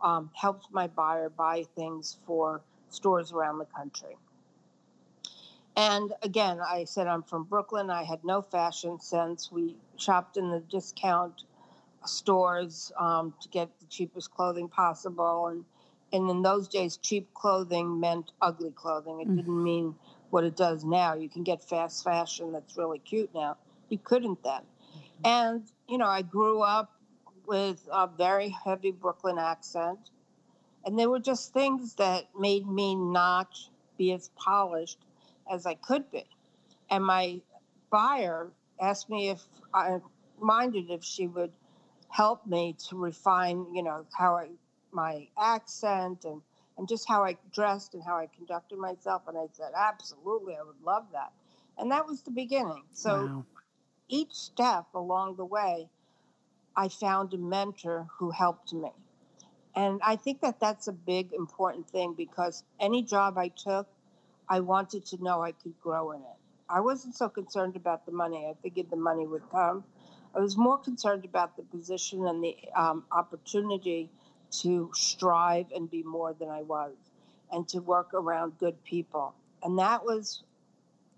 um, 0.00 0.30
helped 0.34 0.66
my 0.72 0.86
buyer 0.88 1.28
buy 1.28 1.64
things 1.74 2.18
for 2.26 2.60
stores 2.88 3.32
around 3.32 3.58
the 3.58 3.66
country. 3.66 4.16
And 5.76 6.12
again, 6.22 6.58
I 6.60 6.84
said 6.84 7.06
I'm 7.06 7.22
from 7.22 7.44
Brooklyn. 7.44 7.88
I 7.88 8.02
had 8.02 8.24
no 8.24 8.42
fashion 8.42 8.98
sense. 8.98 9.52
We 9.52 9.76
shopped 9.96 10.36
in 10.36 10.50
the 10.50 10.58
discount 10.58 11.44
stores 12.04 12.90
um, 12.98 13.32
to 13.40 13.48
get 13.48 13.68
the 13.78 13.86
cheapest 13.86 14.32
clothing 14.32 14.68
possible. 14.68 15.46
And, 15.46 15.64
and 16.12 16.30
in 16.30 16.42
those 16.42 16.68
days, 16.68 16.96
cheap 16.96 17.32
clothing 17.34 18.00
meant 18.00 18.32
ugly 18.40 18.70
clothing. 18.70 19.20
It 19.20 19.28
Mm. 19.28 19.36
didn't 19.36 19.62
mean 19.62 19.94
what 20.30 20.44
it 20.44 20.56
does 20.56 20.84
now. 20.84 21.14
You 21.14 21.28
can 21.28 21.42
get 21.42 21.62
fast 21.62 22.04
fashion 22.04 22.52
that's 22.52 22.76
really 22.76 22.98
cute 22.98 23.32
now. 23.34 23.56
You 23.88 23.98
couldn't 23.98 24.42
then. 24.42 24.62
And, 25.24 25.70
you 25.88 25.98
know, 25.98 26.06
I 26.06 26.22
grew 26.22 26.60
up 26.62 26.92
with 27.46 27.88
a 27.92 28.06
very 28.06 28.50
heavy 28.50 28.90
Brooklyn 28.90 29.38
accent. 29.38 30.10
And 30.84 30.98
there 30.98 31.10
were 31.10 31.18
just 31.18 31.52
things 31.52 31.94
that 31.94 32.26
made 32.38 32.66
me 32.66 32.94
not 32.94 33.58
be 33.96 34.12
as 34.12 34.30
polished 34.36 34.98
as 35.50 35.66
I 35.66 35.74
could 35.74 36.10
be. 36.10 36.24
And 36.90 37.04
my 37.04 37.40
buyer 37.90 38.50
asked 38.80 39.10
me 39.10 39.28
if 39.28 39.46
I 39.74 40.00
minded 40.40 40.90
if 40.90 41.04
she 41.04 41.26
would 41.26 41.52
help 42.10 42.46
me 42.46 42.76
to 42.88 42.96
refine, 42.96 43.74
you 43.74 43.82
know, 43.82 44.06
how 44.16 44.36
I 44.36 44.48
my 44.92 45.28
accent 45.38 46.24
and 46.24 46.42
and 46.78 46.88
just 46.88 47.08
how 47.08 47.24
I 47.24 47.36
dressed 47.52 47.94
and 47.94 48.02
how 48.02 48.16
I 48.16 48.28
conducted 48.34 48.78
myself. 48.78 49.22
And 49.26 49.36
I 49.36 49.46
said, 49.52 49.72
absolutely, 49.76 50.54
I 50.54 50.62
would 50.62 50.80
love 50.84 51.06
that. 51.12 51.32
And 51.76 51.90
that 51.90 52.06
was 52.06 52.22
the 52.22 52.30
beginning. 52.30 52.84
So 52.92 53.26
wow. 53.26 53.44
each 54.08 54.32
step 54.32 54.86
along 54.94 55.36
the 55.36 55.44
way, 55.44 55.88
I 56.76 56.88
found 56.88 57.34
a 57.34 57.38
mentor 57.38 58.06
who 58.18 58.30
helped 58.30 58.72
me. 58.72 58.90
And 59.74 60.00
I 60.04 60.16
think 60.16 60.40
that 60.40 60.60
that's 60.60 60.86
a 60.86 60.92
big, 60.92 61.32
important 61.32 61.90
thing 61.90 62.14
because 62.16 62.62
any 62.80 63.02
job 63.02 63.36
I 63.38 63.48
took, 63.48 63.88
I 64.48 64.60
wanted 64.60 65.04
to 65.06 65.22
know 65.22 65.42
I 65.42 65.52
could 65.52 65.78
grow 65.80 66.12
in 66.12 66.20
it. 66.20 66.38
I 66.68 66.80
wasn't 66.80 67.16
so 67.16 67.28
concerned 67.28 67.76
about 67.76 68.06
the 68.06 68.12
money. 68.12 68.46
I 68.48 68.54
figured 68.62 68.90
the 68.90 68.96
money 68.96 69.26
would 69.26 69.48
come. 69.50 69.84
I 70.34 70.40
was 70.40 70.56
more 70.56 70.78
concerned 70.78 71.24
about 71.24 71.56
the 71.56 71.62
position 71.62 72.26
and 72.26 72.42
the 72.42 72.56
um, 72.76 73.04
opportunity 73.10 74.10
to 74.50 74.90
strive 74.94 75.66
and 75.74 75.90
be 75.90 76.02
more 76.02 76.34
than 76.38 76.48
I 76.48 76.62
was 76.62 76.94
and 77.52 77.66
to 77.68 77.80
work 77.80 78.14
around 78.14 78.58
good 78.58 78.82
people. 78.84 79.34
And 79.62 79.78
that 79.78 80.04
was 80.04 80.42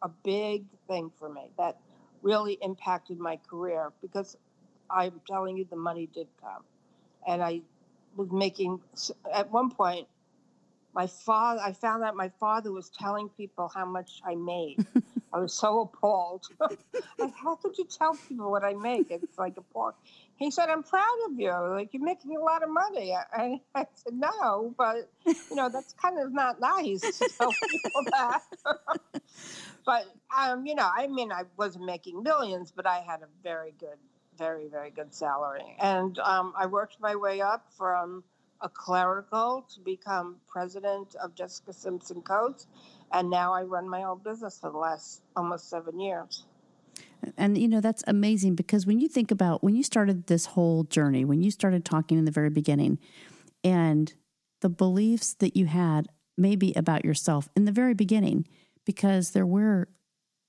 a 0.02 0.08
big 0.08 0.64
thing 0.88 1.10
for 1.18 1.28
me. 1.28 1.50
That 1.58 1.78
really 2.22 2.58
impacted 2.62 3.18
my 3.18 3.38
career 3.48 3.92
because 4.00 4.36
I'm 4.90 5.20
telling 5.26 5.56
you, 5.56 5.66
the 5.68 5.76
money 5.76 6.08
did 6.12 6.26
come. 6.40 6.62
And 7.26 7.42
I 7.42 7.60
was 8.16 8.30
making, 8.30 8.80
at 9.32 9.50
one 9.50 9.70
point, 9.70 10.06
my 10.92 11.06
father, 11.06 11.60
I 11.64 11.72
found 11.72 12.02
out 12.02 12.16
my 12.16 12.30
father 12.40 12.72
was 12.72 12.90
telling 12.90 13.28
people 13.28 13.70
how 13.72 13.84
much 13.84 14.20
I 14.24 14.34
made. 14.34 14.84
I 15.32 15.38
was 15.38 15.54
so 15.54 15.82
appalled. 15.82 16.46
like, 16.60 17.34
how 17.34 17.54
could 17.54 17.78
you 17.78 17.84
tell 17.84 18.14
people 18.28 18.50
what 18.50 18.64
I 18.64 18.74
make? 18.74 19.10
It's 19.10 19.38
like 19.38 19.56
a 19.56 19.60
appalling. 19.60 19.94
He 20.40 20.50
said, 20.50 20.70
I'm 20.70 20.82
proud 20.82 21.18
of 21.26 21.38
you. 21.38 21.52
Like, 21.52 21.90
you're 21.92 22.02
making 22.02 22.34
a 22.34 22.40
lot 22.40 22.62
of 22.62 22.70
money. 22.70 23.14
I, 23.14 23.60
I 23.74 23.86
said, 23.94 24.14
no, 24.14 24.74
but, 24.78 25.10
you 25.26 25.54
know, 25.54 25.68
that's 25.68 25.92
kind 25.92 26.18
of 26.18 26.32
not 26.32 26.58
nice 26.58 27.00
to 27.18 27.30
tell 27.36 27.52
people 27.68 28.02
that. 28.10 28.42
but, 29.84 30.06
um, 30.34 30.64
you 30.64 30.74
know, 30.74 30.90
I 30.96 31.08
mean, 31.08 31.30
I 31.30 31.42
wasn't 31.58 31.84
making 31.84 32.22
millions, 32.22 32.72
but 32.74 32.86
I 32.86 33.00
had 33.00 33.20
a 33.20 33.28
very 33.42 33.74
good, 33.78 33.98
very, 34.38 34.66
very 34.66 34.90
good 34.90 35.14
salary. 35.14 35.76
And 35.78 36.18
um, 36.20 36.54
I 36.56 36.64
worked 36.64 36.96
my 37.00 37.16
way 37.16 37.42
up 37.42 37.66
from 37.76 38.24
a 38.62 38.68
clerical 38.70 39.66
to 39.74 39.80
become 39.80 40.36
president 40.48 41.16
of 41.16 41.34
Jessica 41.34 41.74
Simpson 41.74 42.22
Coats. 42.22 42.66
And 43.12 43.28
now 43.28 43.52
I 43.52 43.64
run 43.64 43.90
my 43.90 44.04
own 44.04 44.20
business 44.24 44.58
for 44.58 44.70
the 44.70 44.78
last 44.78 45.20
almost 45.36 45.68
seven 45.68 46.00
years. 46.00 46.46
And 47.36 47.58
you 47.58 47.68
know, 47.68 47.80
that's 47.80 48.04
amazing 48.06 48.54
because 48.54 48.86
when 48.86 49.00
you 49.00 49.08
think 49.08 49.30
about 49.30 49.62
when 49.62 49.74
you 49.74 49.82
started 49.82 50.26
this 50.26 50.46
whole 50.46 50.84
journey, 50.84 51.24
when 51.24 51.42
you 51.42 51.50
started 51.50 51.84
talking 51.84 52.18
in 52.18 52.24
the 52.24 52.30
very 52.30 52.50
beginning, 52.50 52.98
and 53.64 54.12
the 54.60 54.68
beliefs 54.68 55.34
that 55.34 55.56
you 55.56 55.66
had 55.66 56.08
maybe 56.36 56.72
about 56.74 57.04
yourself 57.04 57.48
in 57.56 57.64
the 57.64 57.72
very 57.72 57.94
beginning, 57.94 58.46
because 58.84 59.30
there 59.30 59.46
were 59.46 59.88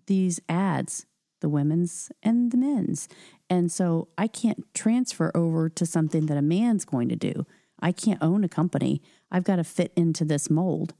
these 0.08 0.40
ads, 0.48 1.06
the 1.42 1.50
women's 1.50 2.12
and 2.24 2.52
the 2.52 2.58
men's. 2.58 3.08
And 3.50 3.72
so 3.72 4.08
I 4.18 4.28
can't 4.28 4.64
transfer 4.74 5.32
over 5.36 5.70
to 5.70 5.86
something 5.86 6.28
that 6.28 6.38
a 6.38 6.42
man's 6.42 6.86
going 6.86 7.10
to 7.10 7.16
do. 7.16 7.46
I 7.82 7.92
can't 7.92 8.22
own 8.22 8.44
a 8.44 8.50
company. 8.50 9.02
I've 9.32 9.44
got 9.44 9.58
to 9.58 9.64
fit 9.64 9.92
into 9.96 10.24
this 10.24 10.50
mold. 10.50 10.94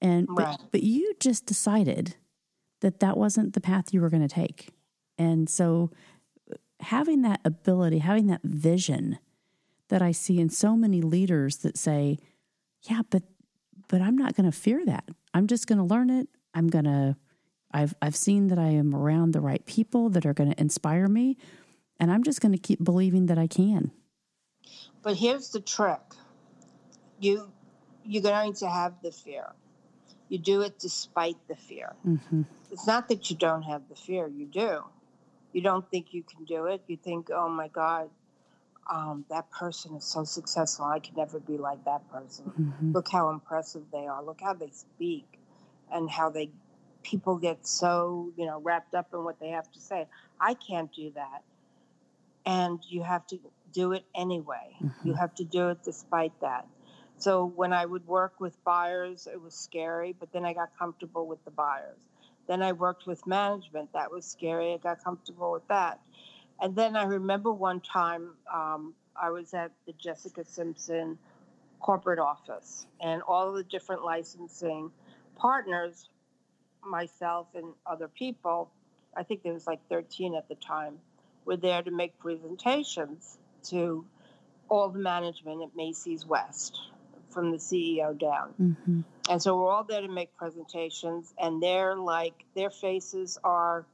And 0.00 0.26
right. 0.30 0.56
but, 0.58 0.72
but 0.72 0.82
you 0.82 1.14
just 1.20 1.44
decided 1.44 2.16
that 2.80 3.00
that 3.00 3.16
wasn't 3.16 3.52
the 3.52 3.60
path 3.60 3.92
you 3.92 4.00
were 4.00 4.08
going 4.08 4.26
to 4.26 4.34
take. 4.34 4.70
And 5.20 5.50
so 5.50 5.90
having 6.80 7.20
that 7.22 7.40
ability, 7.44 7.98
having 7.98 8.28
that 8.28 8.40
vision 8.42 9.18
that 9.88 10.00
I 10.00 10.12
see 10.12 10.40
in 10.40 10.48
so 10.48 10.74
many 10.74 11.02
leaders 11.02 11.58
that 11.58 11.76
say, 11.76 12.18
yeah, 12.84 13.02
but 13.10 13.22
but 13.86 14.00
I'm 14.00 14.16
not 14.16 14.34
going 14.34 14.50
to 14.50 14.56
fear 14.56 14.82
that. 14.86 15.06
I'm 15.34 15.46
just 15.46 15.66
going 15.66 15.76
to 15.76 15.84
learn 15.84 16.08
it. 16.08 16.28
I'm 16.54 16.68
going 16.68 16.86
to 16.86 17.16
I've 17.70 17.94
I've 18.00 18.16
seen 18.16 18.46
that 18.46 18.58
I 18.58 18.68
am 18.68 18.94
around 18.94 19.32
the 19.32 19.42
right 19.42 19.64
people 19.66 20.08
that 20.10 20.24
are 20.24 20.32
going 20.32 20.52
to 20.52 20.58
inspire 20.58 21.06
me 21.06 21.36
and 21.98 22.10
I'm 22.10 22.24
just 22.24 22.40
going 22.40 22.52
to 22.52 22.58
keep 22.58 22.82
believing 22.82 23.26
that 23.26 23.36
I 23.36 23.46
can. 23.46 23.90
But 25.02 25.16
here's 25.16 25.50
the 25.50 25.60
trick. 25.60 26.00
You 27.18 27.52
you're 28.04 28.22
going 28.22 28.54
to 28.54 28.70
have 28.70 28.94
the 29.02 29.12
fear. 29.12 29.52
You 30.30 30.38
do 30.38 30.62
it 30.62 30.78
despite 30.78 31.36
the 31.46 31.56
fear. 31.56 31.92
Mm-hmm. 32.06 32.42
It's 32.70 32.86
not 32.86 33.08
that 33.08 33.28
you 33.28 33.36
don't 33.36 33.62
have 33.62 33.82
the 33.90 33.96
fear, 33.96 34.26
you 34.26 34.46
do 34.46 34.84
you 35.52 35.60
don't 35.60 35.88
think 35.90 36.12
you 36.12 36.22
can 36.22 36.44
do 36.44 36.66
it. 36.66 36.82
You 36.86 36.96
think, 36.96 37.30
oh 37.30 37.48
my 37.48 37.68
God, 37.68 38.10
um, 38.90 39.24
that 39.30 39.50
person 39.50 39.94
is 39.94 40.04
so 40.04 40.24
successful. 40.24 40.84
I 40.86 40.98
can 40.98 41.14
never 41.16 41.38
be 41.38 41.56
like 41.56 41.84
that 41.84 42.10
person. 42.10 42.52
Mm-hmm. 42.58 42.92
Look 42.92 43.08
how 43.10 43.30
impressive 43.30 43.82
they 43.92 44.06
are. 44.06 44.22
Look 44.22 44.40
how 44.40 44.54
they 44.54 44.70
speak 44.70 45.38
and 45.92 46.10
how 46.10 46.30
they 46.30 46.50
people 47.02 47.36
get 47.36 47.66
so 47.66 48.30
you 48.36 48.44
know 48.44 48.60
wrapped 48.60 48.94
up 48.94 49.08
in 49.12 49.24
what 49.24 49.38
they 49.40 49.48
have 49.50 49.70
to 49.72 49.80
say. 49.80 50.06
I 50.40 50.54
can't 50.54 50.92
do 50.92 51.12
that, 51.14 51.42
and 52.44 52.80
you 52.88 53.02
have 53.02 53.26
to 53.28 53.38
do 53.72 53.92
it 53.92 54.04
anyway. 54.14 54.76
Mm-hmm. 54.82 55.08
You 55.08 55.14
have 55.14 55.34
to 55.36 55.44
do 55.44 55.68
it 55.68 55.78
despite 55.84 56.38
that. 56.40 56.66
So 57.16 57.44
when 57.44 57.72
I 57.72 57.84
would 57.84 58.06
work 58.06 58.40
with 58.40 58.62
buyers, 58.64 59.28
it 59.30 59.40
was 59.40 59.54
scary, 59.54 60.14
but 60.18 60.32
then 60.32 60.44
I 60.44 60.54
got 60.54 60.70
comfortable 60.78 61.26
with 61.26 61.44
the 61.44 61.50
buyers. 61.50 62.00
Then 62.50 62.62
I 62.62 62.72
worked 62.72 63.06
with 63.06 63.28
management. 63.28 63.92
That 63.92 64.10
was 64.10 64.26
scary. 64.26 64.74
I 64.74 64.78
got 64.78 65.04
comfortable 65.04 65.52
with 65.52 65.68
that. 65.68 66.00
And 66.60 66.74
then 66.74 66.96
I 66.96 67.04
remember 67.04 67.52
one 67.52 67.78
time 67.78 68.32
um, 68.52 68.92
I 69.14 69.30
was 69.30 69.54
at 69.54 69.70
the 69.86 69.92
Jessica 69.92 70.44
Simpson 70.44 71.16
corporate 71.78 72.18
office, 72.18 72.88
and 73.00 73.22
all 73.22 73.52
the 73.52 73.62
different 73.62 74.04
licensing 74.04 74.90
partners, 75.36 76.08
myself 76.84 77.46
and 77.54 77.66
other 77.86 78.08
people, 78.08 78.72
I 79.16 79.22
think 79.22 79.44
there 79.44 79.52
was 79.52 79.68
like 79.68 79.78
13 79.88 80.34
at 80.34 80.48
the 80.48 80.56
time, 80.56 80.98
were 81.44 81.56
there 81.56 81.82
to 81.82 81.92
make 81.92 82.18
presentations 82.18 83.38
to 83.68 84.04
all 84.68 84.88
the 84.88 84.98
management 84.98 85.62
at 85.62 85.76
Macy's 85.76 86.26
West 86.26 86.80
from 87.30 87.50
the 87.50 87.58
CEO 87.58 88.18
down. 88.18 88.54
Mm-hmm. 88.60 89.00
And 89.28 89.42
so 89.42 89.56
we're 89.56 89.70
all 89.70 89.84
there 89.84 90.00
to 90.00 90.08
make 90.08 90.36
presentations, 90.36 91.32
and 91.38 91.62
they're 91.62 91.96
like, 91.96 92.44
their 92.54 92.70
faces 92.70 93.38
are 93.44 93.86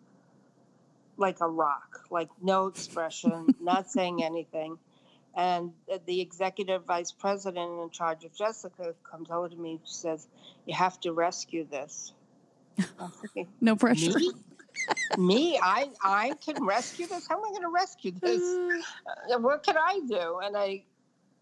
like 1.17 1.41
a 1.41 1.49
rock, 1.49 2.01
like 2.11 2.29
no 2.43 2.67
expression, 2.67 3.55
not 3.61 3.91
saying 3.91 4.23
anything. 4.23 4.79
And 5.35 5.73
the 6.07 6.21
executive 6.23 6.85
vice 6.85 7.13
president 7.13 7.83
in 7.83 7.91
charge 7.91 8.25
of 8.25 8.35
Jessica 8.35 8.95
comes 9.09 9.31
over 9.31 9.51
to 9.51 9.57
me 9.57 9.73
and 9.73 9.81
says, 9.85 10.27
You 10.65 10.75
have 10.75 10.99
to 11.01 11.13
rescue 11.13 11.67
this. 11.71 12.13
No 13.61 13.77
pressure. 13.77 14.19
Me? 14.19 14.33
me? 15.19 15.59
I 15.63 15.91
I 16.03 16.33
can 16.45 16.65
rescue 16.65 17.07
this? 17.07 17.27
How 17.27 17.37
am 17.37 17.45
I 17.45 17.49
going 17.51 17.63
to 17.63 17.71
rescue 17.71 18.13
this? 18.13 18.43
Uh, 18.43 19.39
what 19.39 19.63
can 19.63 19.77
I 19.77 20.01
do? 20.07 20.41
And 20.43 20.57
I 20.57 20.85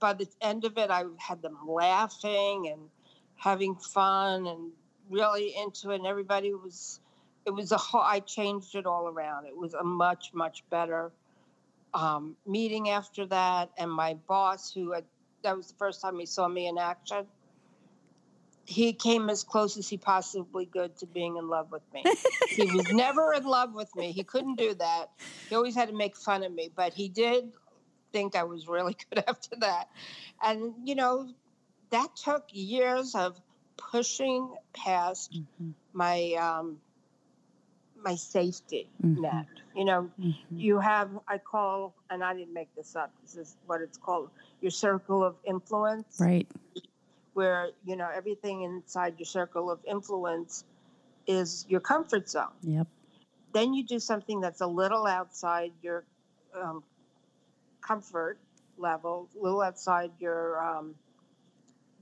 by 0.04 0.12
the 0.12 0.28
end 0.42 0.66
of 0.66 0.76
it, 0.76 0.90
I 0.90 1.04
had 1.16 1.40
them 1.40 1.56
laughing 1.66 2.68
and 2.70 2.90
having 3.36 3.74
fun 3.74 4.46
and 4.46 4.70
really 5.08 5.54
into 5.56 5.92
it. 5.92 5.94
And 5.94 6.06
everybody 6.06 6.52
was, 6.52 7.00
it 7.46 7.52
was 7.52 7.72
a 7.72 7.78
whole, 7.78 8.02
I 8.02 8.20
changed 8.20 8.74
it 8.74 8.84
all 8.84 9.08
around. 9.08 9.46
It 9.46 9.56
was 9.56 9.72
a 9.72 9.82
much, 9.82 10.34
much 10.34 10.62
better 10.68 11.10
um, 11.94 12.36
meeting 12.46 12.90
after 12.90 13.24
that. 13.28 13.70
And 13.78 13.90
my 13.90 14.12
boss, 14.28 14.70
who 14.70 14.92
had, 14.92 15.04
that 15.42 15.56
was 15.56 15.68
the 15.68 15.76
first 15.78 16.02
time 16.02 16.18
he 16.18 16.26
saw 16.26 16.48
me 16.48 16.66
in 16.66 16.76
action, 16.76 17.24
he 18.66 18.92
came 18.92 19.30
as 19.30 19.42
close 19.42 19.78
as 19.78 19.88
he 19.88 19.96
possibly 19.96 20.66
could 20.66 20.98
to 20.98 21.06
being 21.06 21.38
in 21.38 21.48
love 21.48 21.72
with 21.72 21.82
me. 21.94 22.04
he 22.50 22.70
was 22.72 22.86
never 22.92 23.32
in 23.32 23.44
love 23.44 23.72
with 23.72 23.96
me. 23.96 24.12
He 24.12 24.22
couldn't 24.22 24.56
do 24.56 24.74
that. 24.74 25.12
He 25.48 25.54
always 25.54 25.74
had 25.74 25.88
to 25.88 25.94
make 25.94 26.14
fun 26.14 26.42
of 26.42 26.52
me, 26.52 26.70
but 26.76 26.92
he 26.92 27.08
did 27.08 27.52
think 28.14 28.36
I 28.36 28.44
was 28.44 28.68
really 28.68 28.96
good 29.10 29.24
after 29.26 29.56
that. 29.56 29.90
And, 30.42 30.72
you 30.84 30.94
know, 30.94 31.28
that 31.90 32.14
took 32.16 32.44
years 32.52 33.14
of 33.14 33.38
pushing 33.76 34.54
past 34.72 35.32
mm-hmm. 35.32 35.70
my 35.92 36.32
um, 36.34 36.78
my 38.02 38.14
safety 38.14 38.88
mm-hmm. 39.04 39.22
net. 39.22 39.46
You 39.74 39.84
know, 39.84 40.10
mm-hmm. 40.20 40.58
you 40.58 40.78
have 40.78 41.10
I 41.26 41.38
call, 41.38 41.94
and 42.08 42.22
I 42.22 42.34
didn't 42.34 42.54
make 42.54 42.74
this 42.76 42.94
up. 42.94 43.10
This 43.22 43.36
is 43.36 43.56
what 43.66 43.80
it's 43.80 43.98
called: 43.98 44.30
your 44.60 44.70
circle 44.70 45.24
of 45.24 45.34
influence. 45.44 46.20
Right. 46.20 46.46
Where 47.34 47.70
you 47.84 47.96
know 47.96 48.08
everything 48.14 48.62
inside 48.62 49.14
your 49.18 49.26
circle 49.26 49.70
of 49.70 49.80
influence 49.84 50.64
is 51.26 51.66
your 51.68 51.80
comfort 51.80 52.28
zone. 52.28 52.54
Yep. 52.62 52.86
Then 53.52 53.74
you 53.74 53.84
do 53.84 53.98
something 53.98 54.40
that's 54.40 54.60
a 54.60 54.66
little 54.66 55.06
outside 55.06 55.72
your 55.82 56.04
um, 56.60 56.82
comfort 57.86 58.38
level, 58.78 59.28
a 59.38 59.42
little 59.42 59.62
outside 59.62 60.10
your 60.18 60.62
um, 60.62 60.94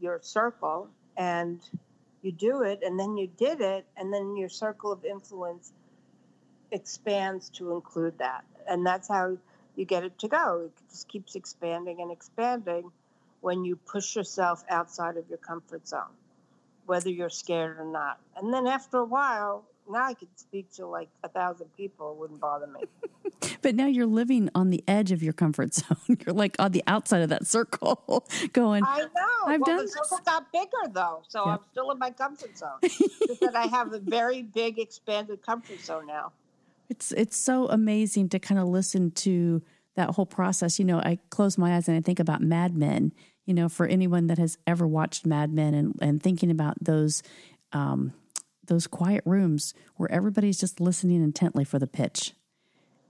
your 0.00 0.20
circle, 0.22 0.88
and 1.16 1.60
you 2.22 2.32
do 2.32 2.62
it 2.62 2.80
and 2.84 2.98
then 2.98 3.16
you 3.16 3.28
did 3.36 3.60
it 3.60 3.84
and 3.96 4.12
then 4.12 4.36
your 4.36 4.48
circle 4.48 4.92
of 4.92 5.04
influence 5.04 5.72
expands 6.70 7.48
to 7.50 7.72
include 7.72 8.16
that. 8.18 8.44
And 8.68 8.86
that's 8.86 9.08
how 9.08 9.36
you 9.74 9.84
get 9.84 10.04
it 10.04 10.18
to 10.20 10.28
go. 10.28 10.66
It 10.66 10.90
just 10.90 11.08
keeps 11.08 11.34
expanding 11.34 12.00
and 12.00 12.12
expanding 12.12 12.92
when 13.40 13.64
you 13.64 13.74
push 13.74 14.14
yourself 14.14 14.62
outside 14.70 15.16
of 15.16 15.28
your 15.28 15.38
comfort 15.38 15.88
zone 15.88 16.14
whether 16.86 17.10
you're 17.10 17.30
scared 17.30 17.78
or 17.78 17.84
not. 17.84 18.18
And 18.36 18.52
then 18.52 18.66
after 18.66 18.98
a 18.98 19.04
while 19.04 19.64
now 19.92 20.04
i 20.04 20.14
could 20.14 20.28
speak 20.36 20.70
to 20.72 20.86
like 20.86 21.08
a 21.22 21.28
thousand 21.28 21.68
people 21.76 22.12
it 22.12 22.18
wouldn't 22.18 22.40
bother 22.40 22.66
me 22.66 22.80
but 23.62 23.74
now 23.74 23.86
you're 23.86 24.06
living 24.06 24.50
on 24.54 24.70
the 24.70 24.84
edge 24.86 25.12
of 25.12 25.22
your 25.22 25.32
comfort 25.32 25.74
zone. 25.74 25.96
You're 26.08 26.34
like 26.34 26.56
on 26.58 26.72
the 26.72 26.82
outside 26.86 27.22
of 27.22 27.30
that 27.30 27.46
circle, 27.46 28.26
going. 28.52 28.84
I 28.84 28.98
know. 28.98 29.06
I've 29.46 29.60
well, 29.60 29.76
done 29.76 29.86
the 29.86 29.88
circle 29.88 30.18
this. 30.18 30.26
got 30.26 30.52
bigger 30.52 30.92
though, 30.92 31.22
so 31.28 31.44
yeah. 31.46 31.52
I'm 31.52 31.60
still 31.70 31.90
in 31.90 31.98
my 31.98 32.10
comfort 32.10 32.58
zone. 32.58 32.78
Just 32.82 33.40
that 33.40 33.56
I 33.56 33.66
have 33.66 33.92
a 33.92 33.98
very 33.98 34.42
big, 34.42 34.78
expanded 34.78 35.42
comfort 35.42 35.80
zone 35.80 36.06
now. 36.06 36.32
It's 36.88 37.12
it's 37.12 37.36
so 37.36 37.68
amazing 37.68 38.28
to 38.30 38.38
kind 38.38 38.60
of 38.60 38.68
listen 38.68 39.12
to 39.12 39.62
that 39.94 40.10
whole 40.10 40.26
process. 40.26 40.78
You 40.78 40.84
know, 40.84 40.98
I 40.98 41.18
close 41.30 41.56
my 41.56 41.76
eyes 41.76 41.88
and 41.88 41.96
I 41.96 42.00
think 42.00 42.20
about 42.20 42.42
Mad 42.42 42.76
Men. 42.76 43.12
You 43.46 43.54
know, 43.54 43.68
for 43.68 43.86
anyone 43.86 44.28
that 44.28 44.38
has 44.38 44.56
ever 44.66 44.86
watched 44.86 45.26
Mad 45.26 45.52
Men 45.52 45.74
and 45.74 45.98
and 46.02 46.22
thinking 46.22 46.50
about 46.50 46.82
those. 46.82 47.22
Um, 47.72 48.12
those 48.66 48.86
quiet 48.86 49.22
rooms 49.26 49.74
where 49.96 50.10
everybody's 50.10 50.58
just 50.58 50.80
listening 50.80 51.22
intently 51.22 51.64
for 51.64 51.78
the 51.78 51.86
pitch. 51.86 52.32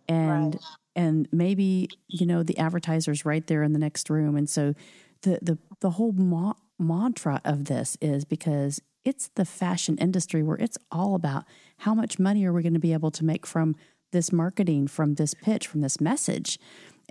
And 0.08 0.54
right. 0.54 0.64
and 0.96 1.28
maybe 1.32 1.88
you 2.08 2.26
know 2.26 2.42
the 2.42 2.58
advertisers 2.58 3.24
right 3.24 3.46
there 3.46 3.62
in 3.62 3.72
the 3.72 3.78
next 3.78 4.10
room. 4.10 4.36
And 4.36 4.48
so 4.48 4.74
the 5.22 5.38
the 5.40 5.58
the 5.80 5.90
whole 5.90 6.12
ma- 6.12 6.54
mantra 6.78 7.40
of 7.44 7.66
this 7.66 7.96
is 8.00 8.24
because 8.24 8.80
it's 9.04 9.30
the 9.34 9.44
fashion 9.44 9.96
industry 9.98 10.42
where 10.42 10.56
it's 10.56 10.78
all 10.90 11.14
about 11.14 11.44
how 11.78 11.94
much 11.94 12.18
money 12.18 12.44
are 12.44 12.52
we 12.52 12.62
going 12.62 12.74
to 12.74 12.80
be 12.80 12.92
able 12.92 13.10
to 13.10 13.24
make 13.24 13.46
from 13.46 13.74
this 14.12 14.30
marketing 14.30 14.86
from 14.86 15.14
this 15.14 15.34
pitch 15.34 15.66
from 15.66 15.80
this 15.80 16.00
message 16.00 16.58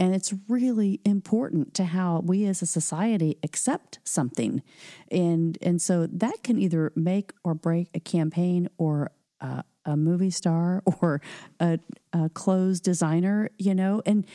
and 0.02 0.14
it's 0.14 0.34
really 0.50 1.00
important 1.06 1.74
to 1.76 1.86
how 1.86 2.22
we 2.26 2.46
as 2.46 2.62
a 2.62 2.66
society 2.66 3.38
accept 3.44 4.00
something 4.04 4.62
and 5.10 5.58
and 5.62 5.82
so 5.82 6.08
that 6.08 6.44
can 6.44 6.58
either 6.58 6.92
make 6.96 7.32
or 7.44 7.54
break 7.54 7.90
a 7.94 8.00
campaign 8.00 8.68
or 8.78 9.12
uh, 9.42 9.62
a 9.86 9.98
movie 9.98 10.30
star 10.30 10.84
or 11.02 11.22
a, 11.60 11.80
a 12.14 12.30
clothes 12.30 12.80
designer, 12.80 13.50
you 13.58 13.76
know? 13.76 14.02
And 14.06 14.26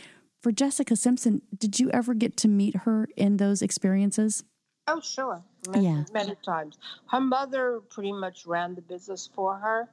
for 0.42 0.52
Jessica 0.52 0.96
Simpson, 0.96 1.42
did 1.56 1.80
you 1.80 1.90
ever 1.90 2.14
get 2.14 2.36
to 2.38 2.48
meet 2.48 2.76
her 2.78 3.08
in 3.16 3.38
those 3.38 3.62
experiences? 3.62 4.44
Oh, 4.88 5.00
sure. 5.00 5.42
Many, 5.68 5.84
yeah. 5.84 6.04
many 6.12 6.36
times. 6.44 6.78
Her 7.10 7.20
mother 7.20 7.80
pretty 7.90 8.12
much 8.12 8.46
ran 8.46 8.76
the 8.76 8.82
business 8.82 9.28
for 9.34 9.56
her. 9.56 9.88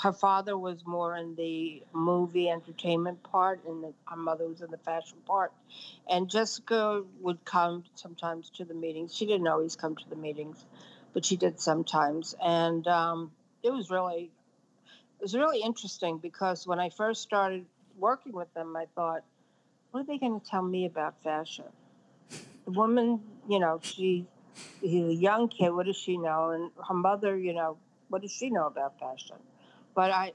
Her 0.00 0.12
father 0.12 0.56
was 0.58 0.84
more 0.86 1.16
in 1.16 1.34
the 1.36 1.82
movie 1.92 2.50
entertainment 2.50 3.22
part, 3.22 3.64
and 3.66 3.82
the, 3.82 3.92
her 4.06 4.16
mother 4.16 4.46
was 4.46 4.60
in 4.60 4.70
the 4.70 4.78
fashion 4.78 5.18
part. 5.26 5.52
And 6.08 6.28
Jessica 6.28 7.02
would 7.20 7.44
come 7.44 7.84
sometimes 7.94 8.50
to 8.56 8.64
the 8.64 8.74
meetings. 8.74 9.14
She 9.14 9.26
didn't 9.26 9.48
always 9.48 9.76
come 9.76 9.96
to 9.96 10.08
the 10.08 10.16
meetings, 10.16 10.64
but 11.12 11.24
she 11.24 11.36
did 11.36 11.60
sometimes. 11.60 12.34
And 12.42 12.86
um, 12.86 13.32
it 13.62 13.72
was 13.72 13.90
really 13.90 14.30
it 15.18 15.22
was 15.22 15.34
really 15.34 15.62
interesting 15.62 16.18
because 16.18 16.66
when 16.66 16.78
I 16.78 16.90
first 16.90 17.22
started 17.22 17.64
working 17.98 18.32
with 18.32 18.52
them, 18.54 18.76
I 18.76 18.86
thought, 18.94 19.22
what 19.90 20.00
are 20.00 20.04
they 20.04 20.18
going 20.18 20.38
to 20.38 20.46
tell 20.46 20.62
me 20.62 20.84
about 20.84 21.22
fashion? 21.22 21.64
The 22.66 22.72
woman, 22.72 23.20
you 23.48 23.58
know, 23.58 23.80
she, 23.82 24.26
she's 24.80 25.08
a 25.08 25.14
young 25.14 25.48
kid. 25.48 25.70
What 25.70 25.86
does 25.86 25.96
she 25.96 26.18
know? 26.18 26.50
And 26.50 26.70
her 26.86 26.94
mother, 26.94 27.36
you 27.36 27.54
know, 27.54 27.78
what 28.08 28.22
does 28.22 28.32
she 28.32 28.50
know 28.50 28.66
about 28.66 28.98
fashion? 28.98 29.36
But 29.96 30.12
I 30.12 30.32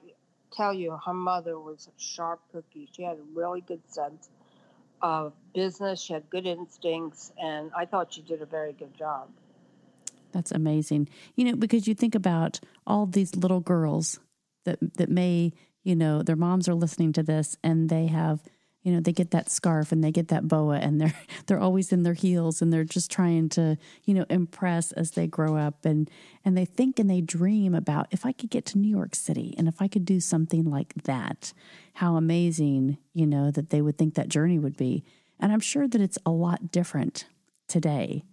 tell 0.52 0.74
you, 0.74 0.98
her 1.06 1.14
mother 1.14 1.58
was 1.58 1.88
a 1.88 2.02
sharp 2.02 2.42
cookie. 2.52 2.90
She 2.92 3.04
had 3.04 3.18
a 3.18 3.24
really 3.34 3.62
good 3.62 3.82
sense 3.88 4.30
of 5.02 5.34
business. 5.54 6.02
She 6.02 6.14
had 6.14 6.30
good 6.30 6.48
instincts, 6.48 7.32
and 7.42 7.72
I 7.78 7.86
thought 7.86 8.14
she 8.14 8.24
did 8.24 8.42
a 8.42 8.46
very 8.46 8.74
good 8.74 8.94
job. 8.98 9.30
That's 10.32 10.52
amazing. 10.52 11.10
You 11.36 11.46
know, 11.46 11.56
because 11.56 11.88
you 11.88 11.94
think 11.94 12.16
about 12.16 12.60
all 12.88 13.06
these 13.06 13.36
little 13.36 13.60
girls 13.60 14.20
that 14.66 14.80
that 14.98 15.10
may 15.10 15.54
you 15.84 15.96
know 15.96 16.24
their 16.24 16.36
moms 16.36 16.68
are 16.68 16.76
listening 16.76 17.14
to 17.14 17.24
this 17.24 17.58
and 17.64 17.90
they 17.90 18.08
have 18.08 18.42
you 18.84 18.92
know 18.92 19.00
they 19.00 19.12
get 19.12 19.32
that 19.32 19.50
scarf 19.50 19.92
and 19.92 20.04
they 20.04 20.12
get 20.12 20.30
that 20.30 20.48
boa 20.48 20.78
and 20.78 21.00
they're 21.00 21.14
they're 21.46 21.60
always 21.60 21.92
in 21.92 22.04
their 22.04 22.14
heels 22.14 22.62
and 22.62 22.72
they're 22.72 22.84
just 22.84 23.12
trying 23.12 23.50
to 23.50 23.78
you 24.06 24.14
know 24.14 24.26
impress 24.30 24.92
as 24.94 25.12
they 25.12 25.28
grow 25.28 25.56
up 25.56 25.86
and 25.86 26.10
and 26.44 26.58
they 26.58 26.66
think 26.66 27.00
and 27.00 27.10
they 27.10 27.22
dream 27.22 27.74
about 27.76 28.08
if 28.12 28.26
I 28.26 28.32
could 28.32 28.50
get 28.50 28.66
to 28.68 28.78
New 28.78 28.90
York 28.90 29.16
City 29.16 29.54
and 29.58 29.68
if 29.68 29.82
I 29.82 29.88
could 29.88 30.06
do 30.06 30.20
something 30.20 30.66
like 30.66 30.94
that 31.04 31.54
how 31.96 32.16
amazing 32.16 32.98
you 33.14 33.28
know 33.28 33.52
that 33.52 33.70
they 33.70 33.82
would 33.82 33.98
think 33.98 34.16
that 34.16 34.30
journey 34.30 34.60
would 34.60 34.78
be. 34.78 35.04
And 35.40 35.52
I'm 35.52 35.60
sure 35.60 35.88
that 35.88 36.02
it's 36.02 36.20
a 36.26 36.32
lot 36.32 36.72
different 36.72 37.26
today 37.68 38.24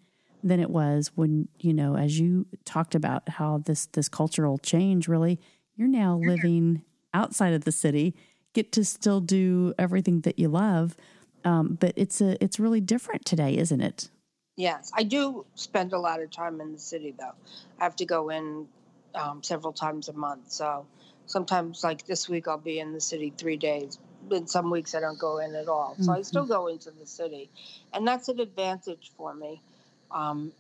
than 0.45 0.61
it 0.61 0.71
was 0.71 1.11
when 1.15 1.49
you 1.59 1.75
know 1.75 1.97
as 1.97 2.21
you 2.21 2.47
talked 2.65 2.95
about 2.95 3.29
how 3.29 3.59
this 3.59 3.87
this 3.87 4.09
cultural 4.09 4.59
change 4.59 5.09
really 5.09 5.41
you're 5.75 5.89
now 5.89 6.19
living 6.19 6.83
outside 7.15 7.53
of 7.53 7.65
the 7.65 7.73
city, 7.73 8.15
get 8.55 8.73
to 8.73 8.85
still 8.85 9.21
do 9.21 9.75
everything 9.79 10.21
that 10.23 10.39
you 10.39 10.49
love. 10.49 10.97
Um, 11.45 11.79
but 11.81 11.93
it's 11.97 12.21
a 12.21 12.43
it's 12.43 12.59
really 12.59 12.81
different 12.81 13.25
today, 13.25 13.57
isn't 13.57 13.81
it? 13.81 14.11
Yes, 14.57 14.91
I 14.95 15.05
do 15.05 15.47
spend 15.55 15.93
a 15.93 15.99
lot 15.99 16.21
of 16.21 16.31
time 16.31 16.61
in 16.61 16.73
the 16.73 16.79
city 16.79 17.15
though. 17.17 17.35
I 17.81 17.85
have 17.85 17.97
to 17.97 18.05
go 18.05 18.31
in 18.31 18.67
um, 19.15 19.43
several 19.43 19.73
times 19.73 20.09
a 20.09 20.13
month. 20.13 20.51
So 20.51 20.87
sometimes, 21.27 21.85
like 21.85 22.07
this 22.07 22.29
week, 22.29 22.49
I'll 22.49 22.59
be 22.59 22.81
in 22.81 22.93
the 22.93 23.01
city 23.01 23.33
three 23.37 23.57
days. 23.57 23.99
In 24.31 24.47
some 24.49 24.71
weeks, 24.71 24.95
I 24.95 25.01
don't 25.01 25.19
go 25.19 25.39
in 25.39 25.55
at 25.55 25.69
all. 25.69 25.95
So 25.97 26.03
mm-hmm. 26.03 26.11
I 26.11 26.23
still 26.23 26.45
go 26.45 26.67
into 26.67 26.91
the 26.91 27.07
city, 27.07 27.51
and 27.95 28.07
that's 28.07 28.29
an 28.29 28.41
advantage 28.41 29.13
for 29.17 29.33
me. 29.33 29.63
Um, 30.11 30.53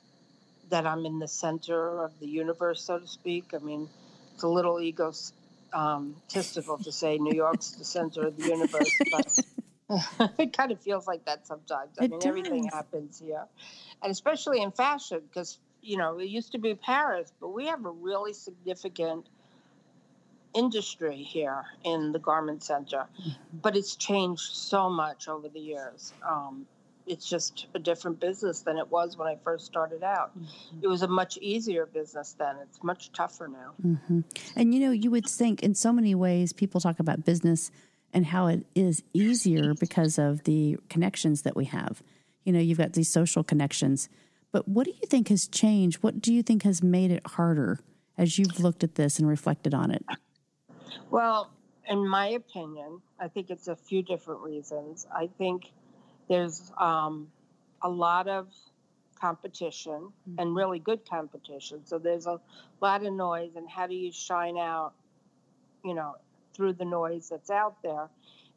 that 0.70 0.86
I'm 0.86 1.06
in 1.06 1.18
the 1.18 1.28
center 1.28 2.04
of 2.04 2.12
the 2.20 2.26
universe, 2.26 2.82
so 2.82 2.98
to 2.98 3.06
speak. 3.06 3.52
I 3.54 3.58
mean, 3.58 3.88
it's 4.34 4.42
a 4.42 4.48
little 4.48 4.80
egotistical 4.80 5.37
um, 5.72 6.16
to 6.28 6.42
say 6.92 7.18
New 7.18 7.34
York's 7.34 7.72
the 7.72 7.84
center 7.84 8.26
of 8.26 8.36
the 8.36 8.48
universe, 8.48 8.90
but 9.12 10.30
it 10.38 10.52
kind 10.52 10.72
of 10.72 10.80
feels 10.80 11.06
like 11.06 11.24
that 11.26 11.46
sometimes. 11.46 11.98
I 11.98 12.04
it 12.04 12.10
mean, 12.10 12.20
does. 12.20 12.26
everything 12.26 12.64
happens 12.68 13.18
here, 13.18 13.44
and 14.02 14.10
especially 14.10 14.62
in 14.62 14.70
fashion, 14.72 15.22
because 15.28 15.58
you 15.82 15.96
know 15.96 16.18
it 16.18 16.28
used 16.28 16.52
to 16.52 16.58
be 16.58 16.74
Paris, 16.74 17.32
but 17.40 17.48
we 17.48 17.66
have 17.66 17.84
a 17.84 17.90
really 17.90 18.32
significant 18.32 19.26
industry 20.54 21.16
here 21.16 21.64
in 21.84 22.12
the 22.12 22.18
garment 22.18 22.62
center, 22.62 23.06
mm-hmm. 23.20 23.58
but 23.60 23.76
it's 23.76 23.96
changed 23.96 24.54
so 24.54 24.88
much 24.88 25.28
over 25.28 25.48
the 25.48 25.60
years. 25.60 26.12
Um, 26.26 26.66
it's 27.08 27.28
just 27.28 27.66
a 27.74 27.78
different 27.78 28.20
business 28.20 28.60
than 28.60 28.76
it 28.76 28.90
was 28.90 29.16
when 29.16 29.26
I 29.26 29.36
first 29.42 29.66
started 29.66 30.02
out. 30.02 30.38
Mm-hmm. 30.38 30.80
It 30.82 30.88
was 30.88 31.02
a 31.02 31.08
much 31.08 31.38
easier 31.38 31.86
business 31.86 32.34
then. 32.38 32.56
It's 32.62 32.82
much 32.82 33.10
tougher 33.12 33.48
now. 33.48 33.72
Mm-hmm. 33.84 34.20
And 34.56 34.74
you 34.74 34.80
know, 34.80 34.90
you 34.90 35.10
would 35.10 35.26
think 35.26 35.62
in 35.62 35.74
so 35.74 35.92
many 35.92 36.14
ways 36.14 36.52
people 36.52 36.80
talk 36.80 37.00
about 37.00 37.24
business 37.24 37.70
and 38.12 38.26
how 38.26 38.46
it 38.46 38.66
is 38.74 39.02
easier 39.12 39.74
because 39.74 40.18
of 40.18 40.44
the 40.44 40.78
connections 40.88 41.42
that 41.42 41.56
we 41.56 41.66
have. 41.66 42.02
You 42.44 42.52
know, 42.52 42.60
you've 42.60 42.78
got 42.78 42.92
these 42.92 43.10
social 43.10 43.42
connections. 43.42 44.08
But 44.52 44.66
what 44.66 44.84
do 44.84 44.92
you 44.92 45.06
think 45.06 45.28
has 45.28 45.46
changed? 45.46 46.02
What 46.02 46.22
do 46.22 46.32
you 46.32 46.42
think 46.42 46.62
has 46.62 46.82
made 46.82 47.10
it 47.10 47.26
harder 47.26 47.80
as 48.16 48.38
you've 48.38 48.60
looked 48.60 48.82
at 48.82 48.94
this 48.94 49.18
and 49.18 49.28
reflected 49.28 49.74
on 49.74 49.90
it? 49.90 50.04
Well, 51.10 51.50
in 51.86 52.06
my 52.06 52.28
opinion, 52.28 53.00
I 53.20 53.28
think 53.28 53.50
it's 53.50 53.68
a 53.68 53.76
few 53.76 54.02
different 54.02 54.40
reasons. 54.40 55.06
I 55.14 55.28
think 55.38 55.70
there's 56.28 56.70
um, 56.78 57.28
a 57.82 57.88
lot 57.88 58.28
of 58.28 58.48
competition 59.20 60.12
mm-hmm. 60.28 60.38
and 60.38 60.54
really 60.54 60.78
good 60.78 61.08
competition. 61.08 61.80
So 61.84 61.98
there's 61.98 62.26
a 62.26 62.40
lot 62.80 63.04
of 63.04 63.12
noise, 63.12 63.50
and 63.56 63.68
how 63.68 63.86
do 63.86 63.94
you 63.94 64.12
shine 64.12 64.56
out, 64.56 64.92
you 65.84 65.94
know, 65.94 66.16
through 66.54 66.74
the 66.74 66.84
noise 66.84 67.28
that's 67.28 67.50
out 67.50 67.82
there 67.82 68.08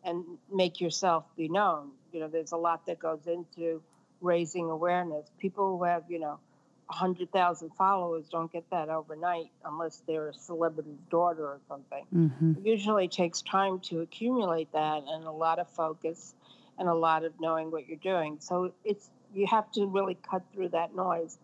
and 0.04 0.24
make 0.54 0.82
yourself 0.82 1.26
be 1.36 1.48
known? 1.48 1.92
You 2.12 2.22
know, 2.22 2.28
there's 2.28 2.52
a 2.52 2.58
lot 2.58 2.86
that 2.88 3.00
goes 3.00 3.28
into 3.28 3.82
raising 4.22 4.70
awareness. 4.70 5.30
People 5.40 5.78
who 5.78 5.84
have, 5.84 6.04
you 6.10 6.20
know, 6.20 6.40
100,000 6.88 7.70
followers 7.78 8.26
don't 8.30 8.52
get 8.52 8.70
that 8.70 8.90
overnight 8.90 9.50
unless 9.64 10.04
they're 10.08 10.28
a 10.28 10.34
celebrity's 10.34 11.00
daughter 11.10 11.46
or 11.46 11.60
something. 11.70 12.06
Mm-hmm. 12.14 12.54
It 12.58 12.66
usually 12.66 13.08
takes 13.08 13.42
time 13.42 13.80
to 13.82 14.02
accumulate 14.02 14.72
that 14.74 15.04
and 15.08 15.24
a 15.24 15.32
lot 15.32 15.60
of 15.60 15.70
focus 15.70 16.36
and 16.82 16.90
a 16.90 16.96
lot 16.96 17.24
of 17.24 17.32
knowing 17.40 17.70
what 17.72 17.88
you're 17.88 17.98
doing. 17.98 18.38
So 18.40 18.74
it's 18.84 19.10
you 19.34 19.48
have 19.48 19.72
to 19.74 19.86
really 19.86 20.18
cut 20.30 20.42
through 20.52 20.70
that 20.70 20.94
noise. 20.96 21.38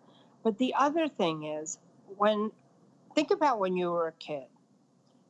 But 0.44 0.58
the 0.58 0.74
other 0.78 1.08
thing 1.08 1.44
is 1.44 1.78
when 2.18 2.52
think 3.16 3.32
about 3.32 3.60
when 3.60 3.78
you 3.78 3.92
were 3.92 4.08
a 4.08 4.12
kid. 4.14 4.48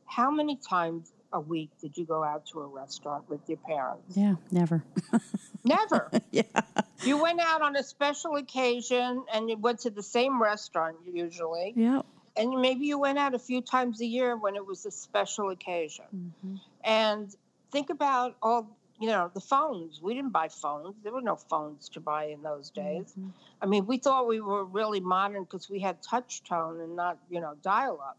How 0.06 0.30
many 0.30 0.56
times 0.56 1.12
a 1.30 1.40
week 1.40 1.68
did 1.82 1.98
you 1.98 2.06
go 2.06 2.24
out 2.24 2.46
to 2.46 2.60
a 2.60 2.66
restaurant 2.66 3.28
with 3.28 3.40
your 3.46 3.58
parents? 3.58 4.16
Yeah, 4.16 4.36
never. 4.50 4.82
never. 5.64 6.10
yeah. 6.32 6.42
You 7.04 7.22
went 7.22 7.40
out 7.40 7.60
on 7.60 7.76
a 7.76 7.82
special 7.82 8.36
occasion 8.36 9.24
and 9.32 9.50
you 9.50 9.58
went 9.58 9.80
to 9.80 9.90
the 9.90 10.02
same 10.02 10.40
restaurant 10.42 10.96
usually. 11.12 11.74
Yeah. 11.76 12.00
and 12.34 12.62
maybe 12.62 12.86
you 12.86 12.98
went 12.98 13.18
out 13.18 13.34
a 13.34 13.38
few 13.38 13.60
times 13.60 14.00
a 14.00 14.06
year 14.06 14.34
when 14.36 14.56
it 14.56 14.64
was 14.64 14.86
a 14.86 14.90
special 14.90 15.50
occasion. 15.50 16.06
Mm-hmm. 16.16 16.54
And 16.84 17.36
think 17.70 17.90
about 17.90 18.36
all 18.42 18.74
you 19.00 19.08
know 19.08 19.30
the 19.32 19.40
phones. 19.40 20.02
We 20.02 20.14
didn't 20.14 20.32
buy 20.32 20.48
phones. 20.48 20.96
There 21.02 21.12
were 21.12 21.22
no 21.22 21.36
phones 21.36 21.88
to 21.90 22.00
buy 22.00 22.26
in 22.26 22.42
those 22.42 22.70
days. 22.70 23.14
Mm-hmm. 23.18 23.28
I 23.62 23.66
mean, 23.66 23.86
we 23.86 23.98
thought 23.98 24.26
we 24.26 24.40
were 24.40 24.64
really 24.64 25.00
modern 25.00 25.44
because 25.44 25.68
we 25.70 25.80
had 25.80 26.02
touch 26.02 26.42
tone 26.44 26.80
and 26.80 26.96
not 26.96 27.18
you 27.30 27.40
know 27.40 27.54
dial 27.62 28.00
up. 28.02 28.18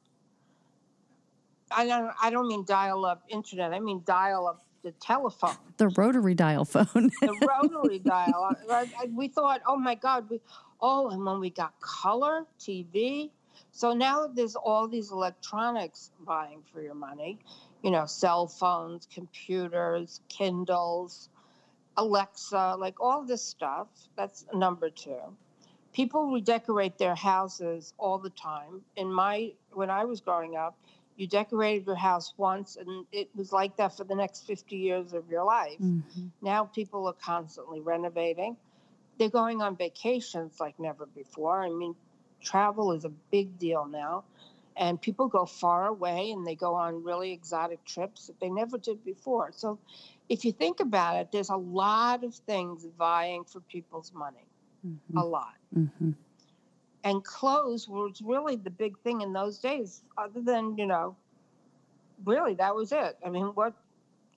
I 1.72 1.86
don't. 1.86 2.12
I 2.22 2.30
don't 2.30 2.48
mean 2.48 2.66
dial 2.66 3.06
up 3.06 3.24
internet. 3.30 3.74
I 3.74 3.80
mean 3.80 4.02
dial 4.06 4.48
up 4.48 4.64
the 4.84 4.92
telephone. 4.94 5.58
The 5.78 5.90
rotary 5.90 6.34
dial 6.34 6.66
phone. 6.66 7.12
the 7.22 7.48
rotary 7.48 8.00
dial. 8.00 8.56
We 9.14 9.28
thought, 9.28 9.62
oh 9.68 9.78
my 9.78 9.96
God, 9.96 10.30
we, 10.30 10.40
oh, 10.82 11.10
and 11.10 11.26
when 11.26 11.40
we 11.40 11.50
got 11.50 11.80
color 11.82 12.46
TV. 12.60 13.32
So 13.72 13.94
now 13.94 14.28
there's 14.28 14.56
all 14.56 14.88
these 14.88 15.12
electronics 15.12 16.12
buying 16.26 16.64
for 16.72 16.82
your 16.82 16.96
money, 16.96 17.40
you 17.82 17.92
know, 17.92 18.06
cell 18.06 18.48
phones, 18.48 19.08
computers, 19.14 20.22
Kindles, 20.30 21.30
Alexa, 21.98 22.76
like 22.78 23.00
all 23.00 23.26
this 23.26 23.44
stuff. 23.44 23.88
That's 24.16 24.46
number 24.54 24.90
two. 24.90 25.20
People 25.94 26.32
redecorate 26.32 26.98
their 26.98 27.16
houses 27.16 27.94
all 27.98 28.20
the 28.20 28.30
time. 28.30 28.82
In 28.96 29.12
my, 29.12 29.54
when 29.72 29.90
I 29.90 30.06
was 30.06 30.22
growing 30.22 30.56
up, 30.56 30.78
you 31.20 31.28
decorated 31.28 31.86
your 31.86 31.96
house 31.96 32.34
once 32.38 32.78
and 32.78 33.06
it 33.12 33.30
was 33.36 33.52
like 33.52 33.76
that 33.76 33.98
for 33.98 34.06
the 34.06 34.16
next 34.16 34.48
50 34.48 34.78
years 34.78 35.12
of 35.14 35.30
your 35.30 35.44
life. 35.44 35.78
Mm-hmm. 35.82 36.28
Now 36.42 36.64
people 36.64 37.08
are 37.08 37.16
constantly 37.22 37.82
renovating. 37.82 38.56
They're 39.18 39.30
going 39.30 39.62
on 39.62 39.76
vacations 39.76 40.62
like 40.62 40.80
never 40.80 41.06
before. 41.06 41.62
I 41.62 41.70
mean, 41.70 41.94
travel 42.42 42.94
is 42.94 43.04
a 43.04 43.10
big 43.10 43.60
deal 43.60 43.86
now. 43.86 44.24
And 44.80 45.00
people 45.00 45.28
go 45.28 45.46
far 45.46 45.88
away 45.88 46.32
and 46.32 46.48
they 46.48 46.56
go 46.56 46.74
on 46.74 47.04
really 47.04 47.32
exotic 47.34 47.84
trips 47.86 48.28
that 48.28 48.40
they 48.40 48.50
never 48.50 48.78
did 48.78 49.04
before. 49.04 49.52
So 49.52 49.78
if 50.30 50.46
you 50.46 50.52
think 50.52 50.80
about 50.80 51.18
it, 51.18 51.32
there's 51.32 51.50
a 51.50 51.58
lot 51.58 52.24
of 52.24 52.34
things 52.34 52.88
vying 52.98 53.44
for 53.44 53.60
people's 53.60 54.12
money. 54.14 54.48
Mm-hmm. 54.88 55.18
A 55.18 55.26
lot. 55.26 55.56
Mm-hmm 55.78 56.12
and 57.04 57.24
clothes 57.24 57.88
was 57.88 58.22
really 58.22 58.56
the 58.56 58.70
big 58.70 58.98
thing 59.00 59.22
in 59.22 59.34
those 59.34 59.60
days 59.60 60.02
other 60.18 60.42
than 60.42 60.78
you 60.78 60.86
know 60.86 61.16
really 62.26 62.54
that 62.54 62.76
was 62.76 62.92
it 62.92 63.18
i 63.26 63.30
mean 63.30 63.46
what 63.48 63.74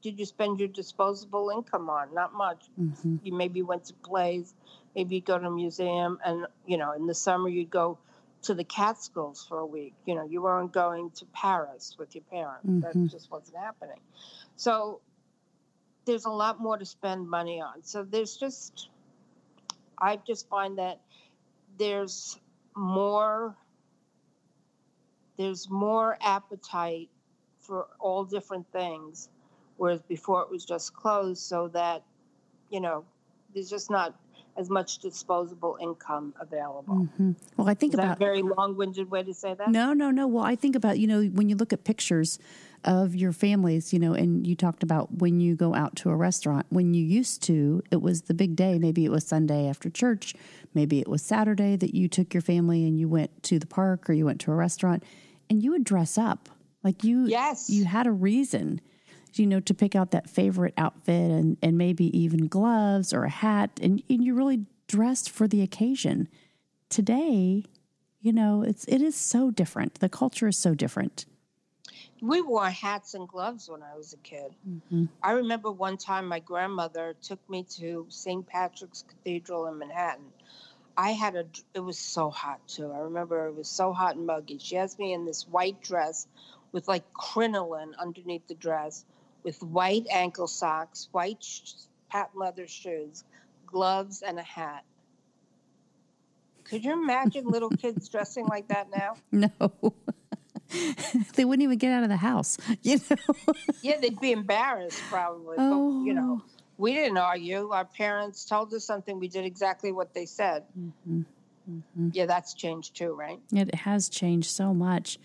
did 0.02 0.18
you 0.18 0.26
spend 0.26 0.58
your 0.58 0.68
disposable 0.68 1.50
income 1.50 1.88
on 1.90 2.12
not 2.14 2.32
much 2.34 2.64
mm-hmm. 2.80 3.16
you 3.22 3.32
maybe 3.32 3.62
went 3.62 3.84
to 3.84 3.94
plays 3.94 4.54
maybe 4.94 5.16
you 5.16 5.20
go 5.20 5.38
to 5.38 5.46
a 5.46 5.50
museum 5.50 6.18
and 6.24 6.46
you 6.66 6.76
know 6.76 6.92
in 6.92 7.06
the 7.06 7.14
summer 7.14 7.48
you'd 7.48 7.70
go 7.70 7.98
to 8.42 8.54
the 8.54 8.64
catskills 8.64 9.44
for 9.48 9.58
a 9.58 9.66
week. 9.66 9.94
You 10.06 10.14
know 10.14 10.26
you 10.26 10.42
weren't 10.42 10.72
going 10.72 11.10
to 11.12 11.26
paris 11.26 11.96
with 11.98 12.14
your 12.14 12.24
parents. 12.30 12.66
Mm-hmm. 12.66 13.02
that 13.02 13.10
just 13.10 13.30
wasn't 13.30 13.56
happening. 13.58 14.00
So 14.56 15.00
there's 16.04 16.24
a 16.24 16.30
lot 16.30 16.60
more 16.60 16.76
to 16.76 16.84
spend 16.84 17.28
money 17.28 17.60
on. 17.60 17.82
So 17.82 18.04
there's 18.04 18.36
just 18.36 18.88
i 20.02 20.18
just 20.26 20.48
find 20.48 20.78
that 20.78 21.00
there's 21.78 22.38
more 22.76 23.56
there's 25.38 25.70
more 25.70 26.18
appetite 26.20 27.08
for 27.60 27.86
all 27.98 28.24
different 28.24 28.66
things 28.72 29.28
whereas 29.76 30.02
before 30.02 30.42
it 30.42 30.50
was 30.50 30.64
just 30.64 30.92
clothes 30.94 31.40
so 31.40 31.68
that 31.68 32.02
you 32.70 32.80
know 32.80 33.04
there's 33.54 33.70
just 33.70 33.90
not 33.90 34.14
as 34.56 34.68
much 34.68 34.98
disposable 34.98 35.78
income 35.80 36.34
available. 36.38 36.94
Mm-hmm. 36.94 37.32
Well, 37.56 37.68
I 37.68 37.74
think 37.74 37.94
Is 37.94 37.98
about 37.98 38.16
a 38.16 38.18
very 38.18 38.42
long-winded 38.42 39.10
way 39.10 39.22
to 39.22 39.32
say 39.32 39.54
that. 39.54 39.70
No, 39.70 39.92
no, 39.92 40.10
no. 40.10 40.26
Well, 40.26 40.44
I 40.44 40.56
think 40.56 40.76
about 40.76 40.98
you 40.98 41.06
know 41.06 41.24
when 41.24 41.48
you 41.48 41.56
look 41.56 41.72
at 41.72 41.84
pictures 41.84 42.38
of 42.84 43.14
your 43.14 43.32
families, 43.32 43.92
you 43.92 43.98
know, 43.98 44.12
and 44.12 44.46
you 44.46 44.56
talked 44.56 44.82
about 44.82 45.18
when 45.18 45.40
you 45.40 45.54
go 45.54 45.74
out 45.74 45.96
to 45.96 46.10
a 46.10 46.16
restaurant. 46.16 46.66
When 46.68 46.94
you 46.94 47.04
used 47.04 47.42
to, 47.44 47.82
it 47.90 48.02
was 48.02 48.22
the 48.22 48.34
big 48.34 48.56
day. 48.56 48.78
Maybe 48.78 49.04
it 49.04 49.10
was 49.10 49.24
Sunday 49.24 49.68
after 49.68 49.88
church. 49.88 50.34
Maybe 50.74 51.00
it 51.00 51.08
was 51.08 51.22
Saturday 51.22 51.76
that 51.76 51.94
you 51.94 52.08
took 52.08 52.34
your 52.34 52.40
family 52.40 52.84
and 52.86 52.98
you 52.98 53.08
went 53.08 53.42
to 53.44 53.58
the 53.58 53.66
park 53.66 54.10
or 54.10 54.12
you 54.12 54.26
went 54.26 54.40
to 54.42 54.52
a 54.52 54.54
restaurant, 54.54 55.02
and 55.48 55.62
you 55.62 55.70
would 55.70 55.84
dress 55.84 56.18
up 56.18 56.48
like 56.82 57.04
you. 57.04 57.26
Yes, 57.26 57.70
you 57.70 57.84
had 57.84 58.06
a 58.06 58.12
reason 58.12 58.80
you 59.38 59.46
know, 59.46 59.60
to 59.60 59.74
pick 59.74 59.94
out 59.94 60.10
that 60.10 60.28
favorite 60.28 60.74
outfit 60.76 61.30
and, 61.30 61.56
and 61.62 61.78
maybe 61.78 62.16
even 62.16 62.46
gloves 62.46 63.12
or 63.12 63.24
a 63.24 63.30
hat, 63.30 63.70
and, 63.80 64.02
and 64.08 64.24
you 64.24 64.34
really 64.34 64.66
dressed 64.86 65.30
for 65.30 65.48
the 65.48 65.62
occasion. 65.62 66.28
Today, 66.88 67.64
you 68.20 68.32
know, 68.32 68.62
it's 68.62 68.84
it 68.84 69.02
is 69.02 69.16
so 69.16 69.50
different. 69.50 69.96
The 69.96 70.08
culture 70.08 70.48
is 70.48 70.56
so 70.56 70.74
different. 70.74 71.26
We 72.20 72.40
wore 72.40 72.70
hats 72.70 73.14
and 73.14 73.26
gloves 73.26 73.68
when 73.68 73.82
I 73.82 73.96
was 73.96 74.12
a 74.12 74.16
kid. 74.18 74.54
Mm-hmm. 74.68 75.06
I 75.22 75.32
remember 75.32 75.72
one 75.72 75.96
time 75.96 76.26
my 76.26 76.38
grandmother 76.38 77.16
took 77.20 77.40
me 77.50 77.64
to 77.78 78.06
St. 78.10 78.46
Patrick's 78.46 79.02
Cathedral 79.08 79.66
in 79.66 79.78
Manhattan. 79.78 80.26
I 80.96 81.12
had 81.12 81.34
a, 81.34 81.46
it 81.74 81.80
was 81.80 81.98
so 81.98 82.30
hot 82.30 82.60
too. 82.68 82.92
I 82.92 82.98
remember 82.98 83.46
it 83.46 83.56
was 83.56 83.68
so 83.68 83.92
hot 83.92 84.14
and 84.14 84.26
muggy. 84.26 84.58
She 84.58 84.76
has 84.76 84.96
me 85.00 85.12
in 85.14 85.24
this 85.24 85.48
white 85.48 85.82
dress 85.82 86.28
with 86.70 86.86
like 86.86 87.12
crinoline 87.12 87.94
underneath 87.98 88.46
the 88.46 88.54
dress 88.54 89.04
with 89.42 89.62
white 89.62 90.06
ankle 90.10 90.46
socks, 90.46 91.08
white 91.12 91.44
patent 92.10 92.36
leather 92.36 92.66
shoes, 92.66 93.24
gloves, 93.66 94.22
and 94.22 94.38
a 94.38 94.42
hat. 94.42 94.84
Could 96.64 96.84
you 96.84 96.92
imagine 96.92 97.46
little 97.46 97.70
kids 97.82 98.08
dressing 98.08 98.46
like 98.46 98.68
that 98.68 98.88
now? 98.90 99.16
No. 99.30 99.50
they 101.34 101.44
wouldn't 101.44 101.62
even 101.62 101.78
get 101.78 101.92
out 101.92 102.02
of 102.02 102.08
the 102.08 102.16
house, 102.16 102.56
you 102.82 102.98
know. 103.10 103.54
yeah, 103.82 104.00
they'd 104.00 104.20
be 104.20 104.32
embarrassed 104.32 105.00
probably. 105.08 105.56
Oh. 105.58 105.98
But, 106.00 106.06
you 106.06 106.14
know, 106.14 106.42
we 106.78 106.94
didn't 106.94 107.18
argue. 107.18 107.70
Our 107.70 107.84
parents 107.84 108.44
told 108.44 108.72
us 108.72 108.84
something. 108.84 109.18
We 109.18 109.28
did 109.28 109.44
exactly 109.44 109.92
what 109.92 110.14
they 110.14 110.26
said. 110.26 110.64
Mm-hmm. 110.78 111.22
Mm-hmm. 111.70 112.08
Yeah, 112.12 112.26
that's 112.26 112.54
changed 112.54 112.96
too, 112.96 113.12
right? 113.12 113.38
It 113.52 113.74
has 113.74 114.08
changed 114.08 114.50
so 114.50 114.74
much. 114.74 115.18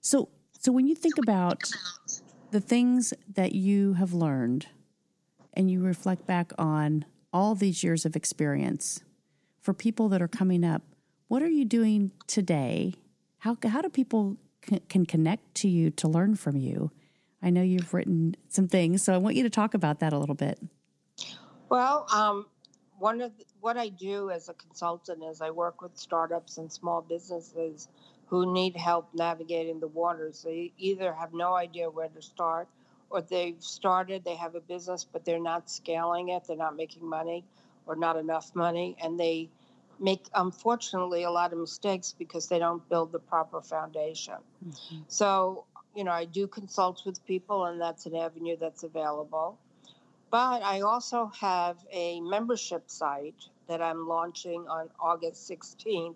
So, 0.00 0.28
so 0.58 0.72
when 0.72 0.86
you 0.86 0.94
think 0.94 1.18
about 1.18 1.62
the 2.52 2.60
things 2.60 3.14
that 3.34 3.54
you 3.54 3.94
have 3.94 4.12
learned 4.12 4.66
and 5.54 5.70
you 5.70 5.80
reflect 5.80 6.26
back 6.26 6.52
on 6.58 7.06
all 7.32 7.54
these 7.54 7.82
years 7.82 8.04
of 8.04 8.14
experience 8.14 9.02
for 9.58 9.72
people 9.72 10.10
that 10.10 10.20
are 10.20 10.28
coming 10.28 10.62
up, 10.62 10.82
what 11.28 11.42
are 11.42 11.48
you 11.48 11.64
doing 11.64 12.12
today? 12.26 12.94
How, 13.38 13.56
how 13.64 13.80
do 13.80 13.88
people 13.88 14.36
can 14.88 15.06
connect 15.06 15.54
to 15.56 15.68
you 15.68 15.90
to 15.92 16.06
learn 16.06 16.36
from 16.36 16.56
you? 16.56 16.90
I 17.42 17.48
know 17.48 17.62
you've 17.62 17.94
written 17.94 18.36
some 18.48 18.68
things, 18.68 19.02
so 19.02 19.14
I 19.14 19.18
want 19.18 19.34
you 19.34 19.42
to 19.44 19.50
talk 19.50 19.72
about 19.72 20.00
that 20.00 20.12
a 20.12 20.18
little 20.18 20.34
bit. 20.34 20.60
Well, 21.70 22.06
um, 22.12 22.46
one 22.98 23.22
of 23.22 23.36
the, 23.38 23.44
what 23.60 23.78
I 23.78 23.88
do 23.88 24.30
as 24.30 24.50
a 24.50 24.54
consultant 24.54 25.24
is 25.24 25.40
I 25.40 25.50
work 25.50 25.80
with 25.80 25.96
startups 25.96 26.58
and 26.58 26.70
small 26.70 27.00
businesses 27.00 27.88
who 28.32 28.50
need 28.50 28.74
help 28.74 29.10
navigating 29.12 29.78
the 29.78 29.86
waters. 29.88 30.40
They 30.42 30.72
either 30.78 31.12
have 31.12 31.34
no 31.34 31.52
idea 31.52 31.90
where 31.90 32.08
to 32.08 32.22
start 32.22 32.66
or 33.10 33.20
they've 33.20 33.62
started, 33.62 34.24
they 34.24 34.36
have 34.36 34.54
a 34.54 34.60
business, 34.60 35.04
but 35.04 35.22
they're 35.26 35.38
not 35.38 35.70
scaling 35.70 36.30
it, 36.30 36.44
they're 36.48 36.56
not 36.56 36.74
making 36.74 37.06
money 37.06 37.44
or 37.84 37.94
not 37.94 38.16
enough 38.16 38.50
money, 38.54 38.96
and 39.02 39.20
they 39.20 39.50
make, 40.00 40.24
unfortunately, 40.34 41.24
a 41.24 41.30
lot 41.30 41.52
of 41.52 41.58
mistakes 41.58 42.14
because 42.18 42.48
they 42.48 42.58
don't 42.58 42.88
build 42.88 43.12
the 43.12 43.18
proper 43.18 43.60
foundation. 43.60 44.38
Mm-hmm. 44.66 45.00
So, 45.08 45.66
you 45.94 46.02
know, 46.02 46.12
I 46.12 46.24
do 46.24 46.46
consult 46.46 47.02
with 47.04 47.22
people, 47.26 47.66
and 47.66 47.78
that's 47.78 48.06
an 48.06 48.16
avenue 48.16 48.56
that's 48.58 48.82
available. 48.82 49.58
But 50.30 50.62
I 50.62 50.80
also 50.80 51.30
have 51.38 51.76
a 51.92 52.18
membership 52.22 52.84
site 52.86 53.44
that 53.68 53.82
I'm 53.82 54.08
launching 54.08 54.66
on 54.68 54.88
August 54.98 55.50
16th 55.50 56.14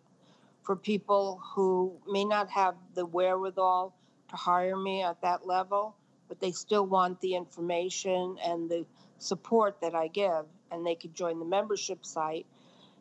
for 0.67 0.75
people 0.75 1.41
who 1.55 1.97
may 2.09 2.25
not 2.25 2.51
have 2.51 2.75
the 2.95 3.07
wherewithal 3.07 3.95
to 4.29 4.37
hire 4.37 4.77
me 4.77 5.01
at 5.01 5.23
that 5.23 5.47
level, 5.47 5.95
but 6.29 6.41
they 6.41 6.51
still 6.51 6.85
want 6.85 7.21
the 7.21 7.37
information 7.37 8.37
and 8.45 8.69
the 8.69 8.85
support 9.19 9.81
that 9.81 9.95
I 9.95 10.09
give, 10.09 10.45
and 10.73 10.85
they 10.85 10.97
could 10.97 11.15
join 11.15 11.39
the 11.39 11.45
membership 11.45 12.05
site. 12.05 12.47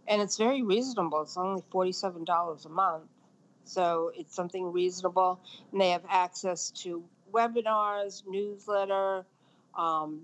And 0.07 0.21
it's 0.21 0.37
very 0.37 0.61
reasonable. 0.61 1.23
It's 1.23 1.37
only 1.37 1.63
$47 1.73 2.65
a 2.65 2.69
month. 2.69 3.05
So 3.63 4.11
it's 4.15 4.35
something 4.35 4.71
reasonable. 4.71 5.39
And 5.71 5.81
they 5.81 5.89
have 5.89 6.05
access 6.07 6.69
to 6.83 7.03
webinars, 7.33 8.21
newsletter, 8.27 9.25
um, 9.75 10.21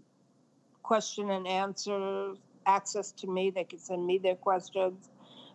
question 0.83 1.31
and 1.31 1.47
answer, 1.47 2.35
access 2.67 3.11
to 3.13 3.27
me. 3.27 3.49
They 3.49 3.63
can 3.63 3.79
send 3.79 4.05
me 4.05 4.19
their 4.19 4.35
questions. 4.35 5.09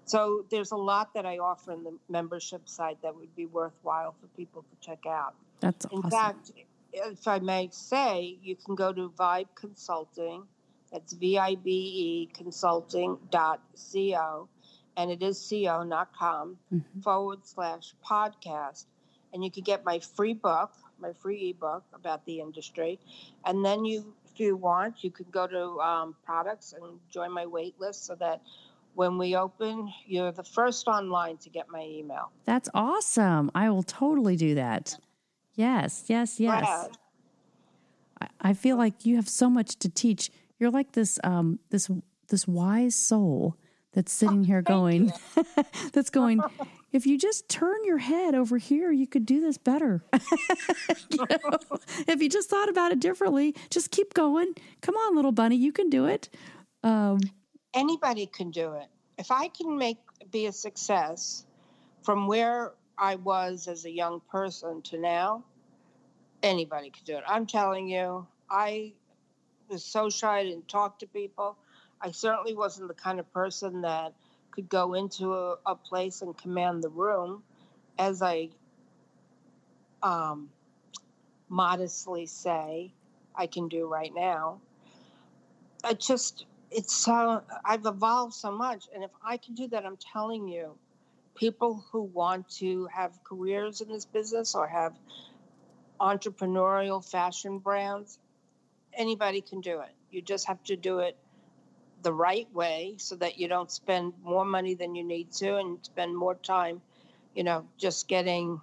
So 0.07 0.45
there's 0.51 0.71
a 0.71 0.77
lot 0.77 1.13
that 1.15 1.27
I 1.27 1.39
offer 1.39 1.73
in 1.73 1.85
the 1.85 1.99
membership 2.09 2.69
site 2.69 3.03
that 3.03 3.15
would 3.15 3.35
be 3.35 3.47
worthwhile 3.47 4.15
for 4.21 4.27
people 4.37 4.63
to 4.63 4.87
check 4.87 5.05
out. 5.07 5.35
That's 5.61 5.85
in 5.87 5.99
awesome. 5.99 6.11
fact, 6.11 6.53
if 6.93 7.27
I 7.27 7.41
may 7.41 7.69
say, 7.73 8.39
you 8.43 8.57
can 8.57 8.77
go 8.77 8.93
to 8.93 9.11
Vibe 9.11 9.49
Consulting. 9.55 10.45
That's 10.93 11.13
V 11.13 11.37
I 11.37 11.57
B 11.57 11.71
E 11.71 12.31
consulting.co 12.33 14.49
and 14.97 15.11
it 15.11 15.23
is 15.23 15.41
c 15.41 15.69
o 15.69 15.85
co.com 15.85 16.59
Mhm. 16.73 17.03
forward 17.03 17.45
slash 17.45 17.95
podcast. 18.05 18.87
And 19.33 19.45
you 19.45 19.51
can 19.51 19.65
get 19.65 19.85
my 19.85 19.99
free 19.99 20.33
book, 20.33 20.73
my 20.99 21.13
free 21.13 21.51
ebook 21.51 21.85
about 21.93 22.25
the 22.25 22.41
industry. 22.41 22.99
And 23.45 23.65
then 23.65 23.85
you, 23.85 24.15
if 24.25 24.41
you 24.41 24.57
want, 24.57 25.05
you 25.05 25.11
can 25.11 25.27
go 25.31 25.47
to 25.47 25.81
um, 25.81 26.17
products 26.25 26.73
and 26.73 26.99
join 27.11 27.33
my 27.33 27.45
wait 27.45 27.79
list 27.79 28.07
so 28.07 28.15
that 28.15 28.41
when 28.97 29.19
we 29.19 29.37
open, 29.37 29.93
you're 30.07 30.33
the 30.33 30.43
first 30.43 30.89
online 30.89 31.37
to 31.39 31.51
get 31.51 31.67
my 31.69 31.83
email. 31.83 32.33
That's 32.47 32.69
awesome. 32.73 33.51
I 33.55 33.69
will 33.69 33.83
totally 33.83 34.37
do 34.37 34.55
that. 34.55 34.99
Yes, 35.55 36.05
yes, 36.09 36.41
yes. 36.41 36.65
Brad, 36.65 36.91
I, 38.23 38.51
I 38.51 38.53
feel 38.55 38.77
like 38.77 39.05
you 39.05 39.17
have 39.17 39.29
so 39.29 39.51
much 39.51 39.79
to 39.81 39.91
teach. 39.91 40.31
You're 40.59 40.71
like 40.71 40.93
this 40.93 41.19
um 41.23 41.59
this 41.71 41.91
this 42.29 42.49
wise 42.49 42.95
soul 42.95 43.57
that's 43.93 44.13
sitting 44.13 44.45
here 44.45 44.63
going 44.63 45.13
that's 45.93 46.11
going 46.11 46.41
if 46.93 47.07
you 47.07 47.19
just 47.19 47.49
turn 47.49 47.77
your 47.85 47.99
head 47.99 48.35
over 48.35 48.59
here 48.59 48.93
you 48.93 49.07
could 49.07 49.25
do 49.25 49.41
this 49.41 49.57
better 49.57 50.05
You 51.11 51.25
know? 51.31 51.59
if 52.07 52.21
you 52.21 52.29
just 52.29 52.51
thought 52.51 52.69
about 52.69 52.93
it 52.93 53.01
differently 53.01 53.55
just 53.71 53.91
keep 53.91 54.13
going 54.13 54.53
come 54.83 54.97
on 54.97 55.17
little 55.17 55.33
bunny 55.33 55.57
you 55.57 55.73
can 55.73 55.89
do 55.89 56.05
it 56.05 56.29
um 56.83 57.21
anybody 57.77 58.27
can 58.27 58.51
do 58.51 58.73
it. 58.73 58.89
If 59.19 59.31
I 59.31 59.49
can 59.49 59.79
make 59.79 59.99
be 60.33 60.47
a 60.47 60.53
success 60.53 61.47
from 62.03 62.27
where 62.27 62.73
I 62.99 63.17
was 63.17 63.69
as 63.69 63.85
a 63.85 63.91
young 63.91 64.21
person 64.33 64.83
to 64.83 64.99
now, 64.99 65.45
anybody 66.43 66.91
can 66.91 67.05
do 67.05 67.17
it. 67.19 67.25
I'm 67.29 67.47
telling 67.47 67.89
you, 67.89 68.27
I 68.51 68.95
was 69.69 69.85
so 69.85 70.09
shy 70.11 70.39
I 70.39 70.45
didn't 70.45 70.69
talk 70.69 70.99
to 71.01 71.07
people. 71.07 71.57
I 72.01 72.11
certainly 72.11 72.55
wasn't 72.55 72.89
the 72.89 72.95
kind 72.95 73.21
of 73.21 73.31
person 73.33 73.83
that 73.83 74.15
could 74.51 74.69
go 74.69 74.95
into 74.95 75.35
a, 75.35 75.57
a 75.67 75.77
place 75.77 76.23
and 76.23 76.37
command 76.37 76.83
the 76.83 76.89
room, 76.89 77.43
as 77.99 78.23
I 78.23 78.51
um, 80.03 80.51
modestly 81.49 82.27
say 82.27 82.93
I 83.35 83.47
can 83.47 83.69
do 83.69 83.87
right 83.87 84.13
now. 84.15 84.61
I 85.85 85.95
just 85.95 86.47
it's 86.71 86.95
so 86.95 87.43
I've 87.65 87.87
evolved 87.87 88.35
so 88.35 88.51
much, 88.51 88.87
and 88.95 89.05
if 89.05 89.11
I 89.25 89.37
can 89.37 89.55
do 89.55 89.69
that, 89.69 89.85
I'm 89.85 89.97
telling 89.97 90.49
you, 90.49 90.77
people 91.35 91.85
who 91.91 92.03
want 92.03 92.49
to 92.59 92.87
have 92.87 93.13
careers 93.25 93.81
in 93.81 93.89
this 93.89 94.05
business 94.05 94.55
or 94.55 94.67
have 94.67 94.95
entrepreneurial 96.01 97.05
fashion 97.09 97.59
brands, 97.59 98.19
anybody 98.95 99.41
can 99.41 99.61
do 99.61 99.81
it. 99.81 99.91
You 100.11 100.23
just 100.23 100.47
have 100.47 100.63
to 100.65 100.77
do 100.77 101.01
it 101.01 101.17
the 102.03 102.13
right 102.13 102.53
way 102.55 102.95
so 102.99 103.17
that 103.17 103.39
you 103.39 103.49
don't 103.49 103.71
spend 103.71 104.13
more 104.23 104.45
money 104.45 104.75
than 104.75 104.95
you 104.95 105.05
need 105.05 105.33
to 105.33 105.57
and 105.57 105.79
spend 105.83 106.17
more 106.17 106.35
time, 106.35 106.81
you 107.35 107.45
know, 107.45 107.67
just 107.79 108.09
getting 108.09 108.61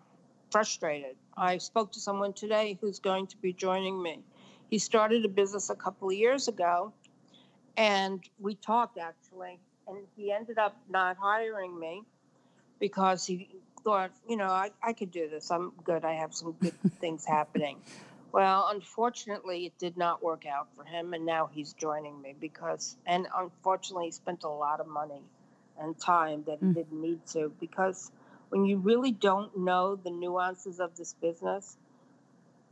frustrated. 0.51 1.15
I 1.35 1.57
spoke 1.57 1.91
to 1.93 1.99
someone 1.99 2.33
today 2.33 2.77
who's 2.79 2.99
going 2.99 3.27
to 3.27 3.37
be 3.37 3.53
joining 3.53 4.01
me. 4.01 4.19
He 4.69 4.77
started 4.77 5.25
a 5.25 5.29
business 5.29 5.69
a 5.69 5.75
couple 5.75 6.09
of 6.09 6.15
years 6.15 6.47
ago 6.47 6.93
and 7.77 8.23
we 8.39 8.55
talked 8.55 8.97
actually 8.97 9.59
and 9.88 9.97
he 10.15 10.31
ended 10.31 10.57
up 10.57 10.75
not 10.89 11.17
hiring 11.17 11.77
me 11.79 12.03
because 12.79 13.25
he 13.25 13.49
thought 13.83 14.12
you 14.29 14.38
know 14.38 14.47
I, 14.47 14.71
I 14.81 14.93
could 14.93 15.12
do 15.12 15.29
this. 15.29 15.51
I'm 15.51 15.71
good. 15.83 16.05
I 16.05 16.13
have 16.13 16.33
some 16.33 16.53
good 16.53 16.73
things 17.01 17.25
happening. 17.25 17.77
Well 18.31 18.69
unfortunately 18.73 19.65
it 19.65 19.77
did 19.77 19.97
not 19.97 20.23
work 20.23 20.45
out 20.45 20.67
for 20.75 20.83
him 20.83 21.13
and 21.13 21.25
now 21.25 21.49
he's 21.53 21.73
joining 21.73 22.21
me 22.21 22.36
because 22.39 22.97
and 23.05 23.27
unfortunately 23.36 24.05
he 24.05 24.12
spent 24.12 24.43
a 24.43 24.49
lot 24.49 24.79
of 24.79 24.88
money 24.88 25.21
and 25.79 25.97
time 25.97 26.43
that 26.47 26.59
he 26.59 26.65
Mm. 26.67 26.73
didn't 26.75 27.01
need 27.01 27.25
to 27.27 27.51
because 27.59 28.12
when 28.49 28.65
you 28.65 28.77
really 28.77 29.12
don't 29.12 29.57
know 29.57 29.95
the 29.95 30.12
nuances 30.12 30.79
of 30.79 30.95
this 30.95 31.13
business 31.13 31.77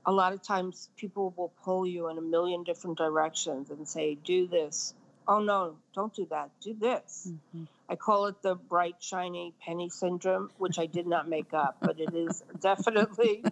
a 0.05 0.11
lot 0.11 0.33
of 0.33 0.41
times 0.41 0.89
people 0.97 1.33
will 1.37 1.53
pull 1.63 1.85
you 1.85 2.09
in 2.09 2.17
a 2.17 2.21
million 2.21 2.63
different 2.63 2.97
directions 2.97 3.69
and 3.69 3.87
say, 3.87 4.15
do 4.15 4.47
this. 4.47 4.93
Oh, 5.27 5.39
no, 5.39 5.75
don't 5.93 6.13
do 6.13 6.25
that. 6.31 6.49
Do 6.61 6.73
this. 6.73 7.29
mhm. 7.55 7.67
I 7.87 7.95
call 7.95 8.27
it 8.27 8.41
the 8.41 8.55
bright, 8.55 8.95
shiny 8.99 9.53
penny 9.63 9.89
syndrome, 9.89 10.49
which 10.57 10.79
I 10.79 10.85
did 10.85 11.05
not 11.07 11.27
make 11.27 11.53
up, 11.53 11.77
but 11.81 11.99
it 11.99 12.13
is 12.13 12.41
definitely 12.61 13.43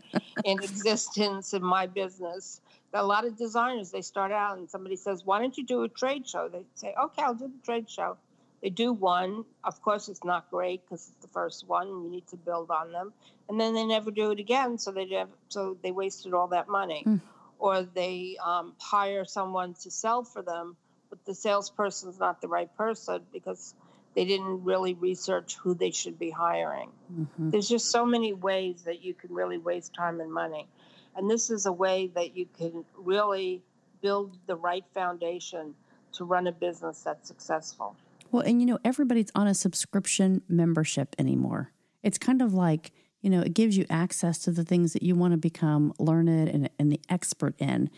in 0.45 0.63
existence 0.63 1.53
in 1.53 1.61
my 1.61 1.87
business. 1.87 2.61
A 2.93 3.05
lot 3.05 3.25
of 3.25 3.37
designers, 3.37 3.91
they 3.91 4.01
start 4.01 4.31
out 4.31 4.57
and 4.57 4.69
somebody 4.69 4.95
says, 4.95 5.25
Why 5.25 5.39
don't 5.39 5.57
you 5.57 5.65
do 5.65 5.83
a 5.83 5.89
trade 5.89 6.27
show? 6.27 6.47
They 6.47 6.63
say, 6.75 6.95
Okay, 6.99 7.21
I'll 7.21 7.33
do 7.35 7.47
the 7.47 7.65
trade 7.65 7.89
show. 7.89 8.17
They 8.61 8.69
do 8.69 8.91
one. 8.91 9.45
Of 9.63 9.81
course, 9.81 10.09
it's 10.09 10.23
not 10.23 10.49
great 10.49 10.83
because 10.83 11.07
it's 11.09 11.21
the 11.21 11.31
first 11.31 11.67
one 11.67 11.87
and 11.87 12.03
you 12.03 12.09
need 12.09 12.27
to 12.27 12.37
build 12.37 12.69
on 12.69 12.91
them. 12.91 13.13
And 13.47 13.59
then 13.59 13.73
they 13.73 13.85
never 13.85 14.11
do 14.11 14.31
it 14.31 14.39
again. 14.39 14.77
So 14.77 14.91
they, 14.91 15.05
never, 15.05 15.31
so 15.47 15.77
they 15.81 15.91
wasted 15.91 16.33
all 16.33 16.49
that 16.49 16.67
money. 16.67 17.03
Mm. 17.05 17.21
Or 17.57 17.83
they 17.83 18.37
um, 18.43 18.73
hire 18.79 19.25
someone 19.25 19.73
to 19.81 19.91
sell 19.91 20.23
for 20.23 20.41
them, 20.41 20.77
but 21.09 21.25
the 21.25 21.35
salesperson's 21.35 22.19
not 22.19 22.41
the 22.41 22.47
right 22.47 22.73
person 22.77 23.21
because 23.33 23.73
they 24.15 24.25
didn't 24.25 24.63
really 24.63 24.93
research 24.93 25.57
who 25.57 25.73
they 25.73 25.91
should 25.91 26.17
be 26.17 26.29
hiring. 26.29 26.91
Mhm. 27.11 27.51
There's 27.51 27.67
just 27.67 27.91
so 27.91 28.05
many 28.05 28.33
ways 28.33 28.83
that 28.83 29.03
you 29.03 29.13
can 29.13 29.33
really 29.33 29.57
waste 29.57 29.93
time 29.93 30.21
and 30.21 30.31
money. 30.31 30.67
And 31.15 31.29
this 31.29 31.49
is 31.49 31.65
a 31.65 31.71
way 31.71 32.07
that 32.15 32.35
you 32.35 32.45
can 32.57 32.85
really 32.97 33.61
build 34.01 34.37
the 34.45 34.55
right 34.55 34.85
foundation 34.93 35.75
to 36.13 36.25
run 36.25 36.47
a 36.47 36.51
business 36.51 37.01
that's 37.03 37.27
successful. 37.27 37.95
Well, 38.31 38.43
and 38.43 38.59
you 38.61 38.65
know, 38.65 38.79
everybody's 38.83 39.31
on 39.35 39.47
a 39.47 39.53
subscription 39.53 40.41
membership 40.47 41.15
anymore. 41.17 41.71
It's 42.03 42.17
kind 42.17 42.41
of 42.41 42.53
like, 42.53 42.91
you 43.21 43.29
know, 43.29 43.41
it 43.41 43.53
gives 43.53 43.77
you 43.77 43.85
access 43.89 44.39
to 44.39 44.51
the 44.51 44.63
things 44.63 44.93
that 44.93 45.03
you 45.03 45.15
want 45.15 45.33
to 45.33 45.37
become 45.37 45.93
learned 45.99 46.49
and, 46.49 46.69
and 46.79 46.91
the 46.91 47.01
expert 47.09 47.55
in. 47.59 47.89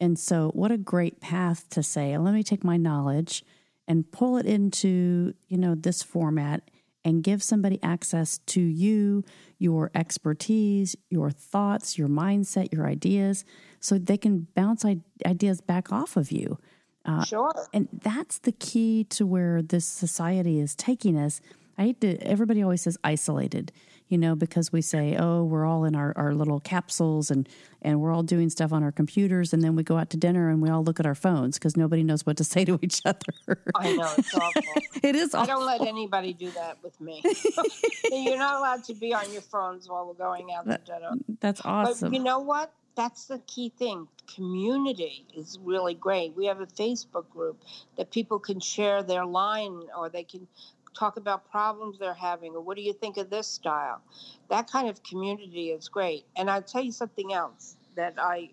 And 0.00 0.18
so, 0.18 0.50
what 0.54 0.70
a 0.70 0.78
great 0.78 1.20
path 1.20 1.68
to 1.70 1.82
say, 1.82 2.16
let 2.16 2.32
me 2.32 2.42
take 2.42 2.64
my 2.64 2.76
knowledge 2.76 3.44
and 3.86 4.10
pull 4.10 4.36
it 4.38 4.46
into, 4.46 5.34
you 5.48 5.58
know, 5.58 5.74
this 5.74 6.02
format 6.02 6.70
and 7.04 7.24
give 7.24 7.42
somebody 7.42 7.78
access 7.82 8.38
to 8.38 8.60
you, 8.60 9.24
your 9.58 9.90
expertise, 9.94 10.96
your 11.08 11.30
thoughts, 11.30 11.98
your 11.98 12.08
mindset, 12.08 12.72
your 12.72 12.86
ideas, 12.86 13.44
so 13.80 13.98
they 13.98 14.18
can 14.18 14.46
bounce 14.54 14.84
ideas 15.26 15.60
back 15.60 15.92
off 15.92 16.16
of 16.16 16.30
you. 16.30 16.58
Uh, 17.04 17.24
sure. 17.24 17.52
and 17.72 17.88
that's 17.92 18.38
the 18.38 18.52
key 18.52 19.04
to 19.04 19.26
where 19.26 19.62
this 19.62 19.86
society 19.86 20.60
is 20.60 20.74
taking 20.74 21.16
us. 21.16 21.40
I 21.78 21.84
hate 21.84 22.00
to, 22.02 22.18
everybody 22.18 22.62
always 22.62 22.82
says 22.82 22.98
isolated, 23.02 23.72
you 24.08 24.18
know, 24.18 24.34
because 24.34 24.70
we 24.70 24.82
say, 24.82 25.16
oh, 25.18 25.44
we're 25.44 25.64
all 25.64 25.84
in 25.86 25.96
our, 25.96 26.12
our 26.14 26.34
little 26.34 26.60
capsules 26.60 27.30
and, 27.30 27.48
and 27.80 28.02
we're 28.02 28.12
all 28.12 28.22
doing 28.22 28.50
stuff 28.50 28.70
on 28.70 28.82
our 28.82 28.92
computers. 28.92 29.54
And 29.54 29.62
then 29.62 29.76
we 29.76 29.82
go 29.82 29.96
out 29.96 30.10
to 30.10 30.18
dinner 30.18 30.50
and 30.50 30.60
we 30.60 30.68
all 30.68 30.84
look 30.84 31.00
at 31.00 31.06
our 31.06 31.14
phones 31.14 31.58
because 31.58 31.78
nobody 31.78 32.02
knows 32.02 32.26
what 32.26 32.36
to 32.36 32.44
say 32.44 32.66
to 32.66 32.78
each 32.82 33.00
other. 33.06 33.62
I 33.74 33.96
know, 33.96 34.12
it's 34.18 34.34
awful. 34.34 34.62
it 35.02 35.16
is 35.16 35.34
I 35.34 35.40
awful. 35.40 35.54
don't 35.54 35.64
let 35.64 35.80
anybody 35.80 36.34
do 36.34 36.50
that 36.50 36.76
with 36.82 37.00
me. 37.00 37.22
You're 38.12 38.36
not 38.36 38.56
allowed 38.56 38.84
to 38.84 38.94
be 38.94 39.14
on 39.14 39.32
your 39.32 39.42
phones 39.42 39.88
while 39.88 40.06
we're 40.06 40.12
going 40.14 40.48
out 40.52 40.66
to 40.66 40.78
dinner. 40.84 41.12
That's 41.40 41.62
awesome. 41.64 42.10
But 42.10 42.18
you 42.18 42.22
know 42.22 42.40
what? 42.40 42.74
That's 43.00 43.24
the 43.24 43.38
key 43.46 43.70
thing. 43.70 44.08
Community 44.34 45.24
is 45.34 45.58
really 45.62 45.94
great. 45.94 46.36
We 46.36 46.44
have 46.44 46.60
a 46.60 46.66
Facebook 46.66 47.30
group 47.30 47.56
that 47.96 48.10
people 48.10 48.38
can 48.38 48.60
share 48.60 49.02
their 49.02 49.24
line 49.24 49.84
or 49.96 50.10
they 50.10 50.22
can 50.22 50.46
talk 50.92 51.16
about 51.16 51.50
problems 51.50 51.98
they're 51.98 52.12
having 52.12 52.52
or 52.52 52.60
what 52.60 52.76
do 52.76 52.82
you 52.82 52.92
think 52.92 53.16
of 53.16 53.30
this 53.30 53.46
style. 53.46 54.02
That 54.50 54.70
kind 54.70 54.86
of 54.86 55.02
community 55.02 55.70
is 55.70 55.88
great. 55.88 56.26
And 56.36 56.50
I'll 56.50 56.60
tell 56.60 56.82
you 56.82 56.92
something 56.92 57.32
else 57.32 57.78
that 57.94 58.16
I 58.18 58.50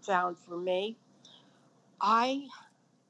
found 0.00 0.38
for 0.38 0.56
me. 0.56 0.96
I 2.00 2.46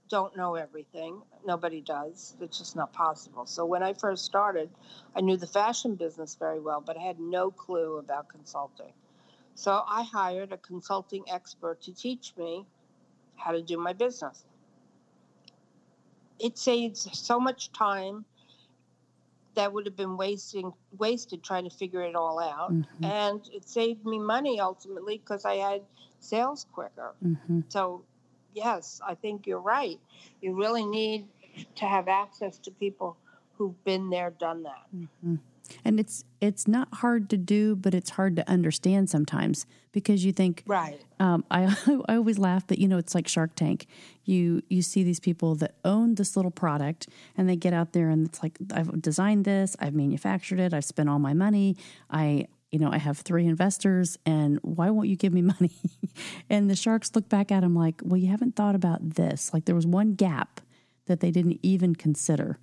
don't 0.09 0.37
know 0.37 0.57
everything. 0.57 1.23
Nobody 1.47 1.83
does. 1.83 2.35
It's 2.41 2.59
just 2.59 2.75
not 2.75 2.93
possible. 2.93 3.47
So 3.47 3.65
when 3.65 3.85
I 3.85 3.93
first 3.93 4.25
started, 4.25 4.71
I 5.15 5.21
knew 5.21 5.37
the 5.37 5.47
fashion 5.47 5.95
business 5.95 6.35
very 6.35 6.59
well, 6.59 6.83
but 6.85 6.97
I 6.97 7.03
had 7.03 7.21
no 7.21 7.53
clue 7.53 7.99
about 7.99 8.29
consulting. 8.29 8.93
So 9.55 9.85
I 9.87 10.03
hired 10.03 10.53
a 10.53 10.59
consulting 10.59 11.25
expert 11.31 11.81
to 11.83 11.95
teach 11.95 12.35
me 12.37 12.67
how 13.37 13.53
to 13.53 13.63
do 13.63 13.77
my 13.79 13.93
business. 13.93 14.45
It 16.39 16.59
saves 16.59 17.09
so 17.17 17.39
much 17.39 17.73
time 17.73 18.25
that 19.55 19.73
would 19.73 19.87
have 19.87 19.97
been 19.97 20.17
wasting 20.17 20.73
wasted 20.99 21.43
trying 21.43 21.65
to 21.65 21.71
figure 21.71 22.03
it 22.03 22.17
all 22.17 22.41
out, 22.41 22.73
Mhm, 22.73 22.87
and 23.05 23.49
it 23.53 23.69
saved 23.69 24.05
me 24.05 24.19
money 24.19 24.59
ultimately 24.61 25.19
because 25.19 25.45
I 25.45 25.55
had 25.57 25.83
sales 26.19 26.67
quicker. 26.73 27.15
mhm. 27.25 27.63
So, 27.69 28.05
yes, 28.53 29.01
I 29.05 29.15
think 29.15 29.47
you're 29.47 29.61
right. 29.61 30.01
You 30.41 30.55
really 30.55 30.85
need 30.85 31.29
to 31.77 31.85
have 31.87 32.09
access 32.09 32.59
to 32.59 32.71
people 32.73 33.17
who've 33.57 33.85
been 33.85 34.11
there, 34.11 34.31
done 34.31 34.65
that. 34.65 34.87
Mhm. 34.93 35.39
And 35.85 35.99
it's 35.99 36.25
it's 36.41 36.69
not 36.69 36.89
hard 36.95 37.31
to 37.31 37.37
do, 37.37 37.77
but 37.77 37.95
it's 37.95 38.11
hard 38.11 38.37
to 38.37 38.49
understand 38.49 39.09
sometimes 39.11 39.67
because 39.93 40.25
you 40.25 40.33
think 40.33 40.63
right. 40.67 41.01
Um, 41.19 41.45
I 41.51 41.75
I 42.09 42.17
always 42.17 42.39
laugh, 42.39 42.67
but 42.67 42.79
you 42.79 42.89
know 42.89 42.99
it's 42.99 43.15
like 43.15 43.29
Shark 43.29 43.55
Tank. 43.55 43.87
You 44.25 44.63
you 44.69 44.83
see 44.83 45.03
these 45.03 45.21
people 45.21 45.55
that 45.57 45.77
own 45.85 46.17
this 46.17 46.37
little 46.37 46.51
product, 46.51 47.09
and 47.37 47.49
they 47.49 47.57
get 47.57 47.73
out 47.73 47.93
there 47.93 48.11
and 48.11 48.27
it's 48.27 48.43
like 48.43 48.59
I've 48.73 49.01
designed 49.01 49.45
this, 49.45 49.77
I've 49.81 49.95
manufactured 49.95 50.61
it, 50.61 50.75
I've 50.75 50.85
spent 50.85 51.09
all 51.09 51.19
my 51.19 51.33
money, 51.33 51.77
I 52.11 52.47
you 52.71 52.79
know 52.79 52.91
I 52.91 52.99
have 52.99 53.19
three 53.19 53.47
investors, 53.47 54.19
and 54.27 54.59
why 54.63 54.91
won't 54.91 55.09
you 55.09 55.17
give 55.17 55.33
me 55.33 55.43
money? 55.55 55.73
and 56.51 56.69
the 56.69 56.77
sharks 56.77 57.13
look 57.15 57.29
back 57.29 57.51
at 57.51 57.63
him 57.63 57.75
like, 57.75 58.03
well, 58.05 58.19
you 58.19 58.29
haven't 58.29 58.57
thought 58.57 58.75
about 58.75 59.15
this. 59.15 59.53
Like 59.55 59.65
there 59.65 59.75
was 59.75 59.87
one 59.87 60.15
gap 60.15 60.61
that 61.07 61.21
they 61.21 61.31
didn't 61.31 61.61
even 61.63 61.95
consider, 61.95 62.59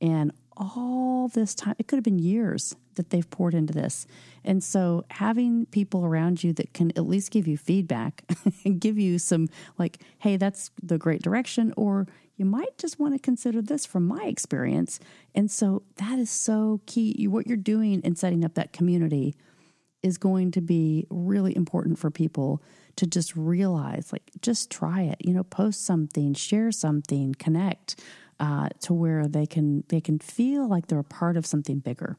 and 0.00 0.32
all 0.56 1.28
this 1.28 1.54
time, 1.54 1.74
it 1.78 1.88
could 1.88 1.96
have 1.96 2.04
been 2.04 2.18
years 2.18 2.76
that 2.94 3.10
they've 3.10 3.28
poured 3.30 3.54
into 3.54 3.72
this. 3.72 4.06
And 4.44 4.62
so 4.62 5.04
having 5.10 5.66
people 5.66 6.04
around 6.04 6.44
you 6.44 6.52
that 6.54 6.72
can 6.74 6.90
at 6.96 7.06
least 7.06 7.30
give 7.30 7.46
you 7.48 7.56
feedback 7.56 8.24
and 8.64 8.80
give 8.80 8.98
you 8.98 9.18
some, 9.18 9.48
like, 9.78 9.98
hey, 10.18 10.36
that's 10.36 10.70
the 10.82 10.98
great 10.98 11.22
direction, 11.22 11.72
or 11.76 12.06
you 12.36 12.44
might 12.44 12.76
just 12.78 12.98
want 12.98 13.14
to 13.14 13.18
consider 13.18 13.62
this 13.62 13.86
from 13.86 14.06
my 14.06 14.24
experience. 14.24 15.00
And 15.34 15.50
so 15.50 15.82
that 15.96 16.18
is 16.18 16.30
so 16.30 16.80
key. 16.86 17.26
What 17.28 17.46
you're 17.46 17.56
doing 17.56 18.00
in 18.02 18.16
setting 18.16 18.44
up 18.44 18.54
that 18.54 18.72
community 18.72 19.36
is 20.02 20.18
going 20.18 20.50
to 20.50 20.60
be 20.60 21.06
really 21.10 21.56
important 21.56 21.98
for 21.98 22.10
people 22.10 22.62
to 22.96 23.06
just 23.06 23.34
realize, 23.34 24.12
like, 24.12 24.30
just 24.40 24.70
try 24.70 25.02
it, 25.02 25.16
you 25.20 25.32
know, 25.32 25.42
post 25.42 25.84
something, 25.84 26.34
share 26.34 26.70
something, 26.70 27.34
connect 27.38 27.96
uh, 28.40 28.68
to 28.80 28.94
where 28.94 29.26
they 29.26 29.46
can 29.46 29.84
they 29.88 30.00
can 30.00 30.18
feel 30.18 30.68
like 30.68 30.86
they're 30.86 30.98
a 30.98 31.04
part 31.04 31.36
of 31.36 31.46
something 31.46 31.78
bigger 31.78 32.16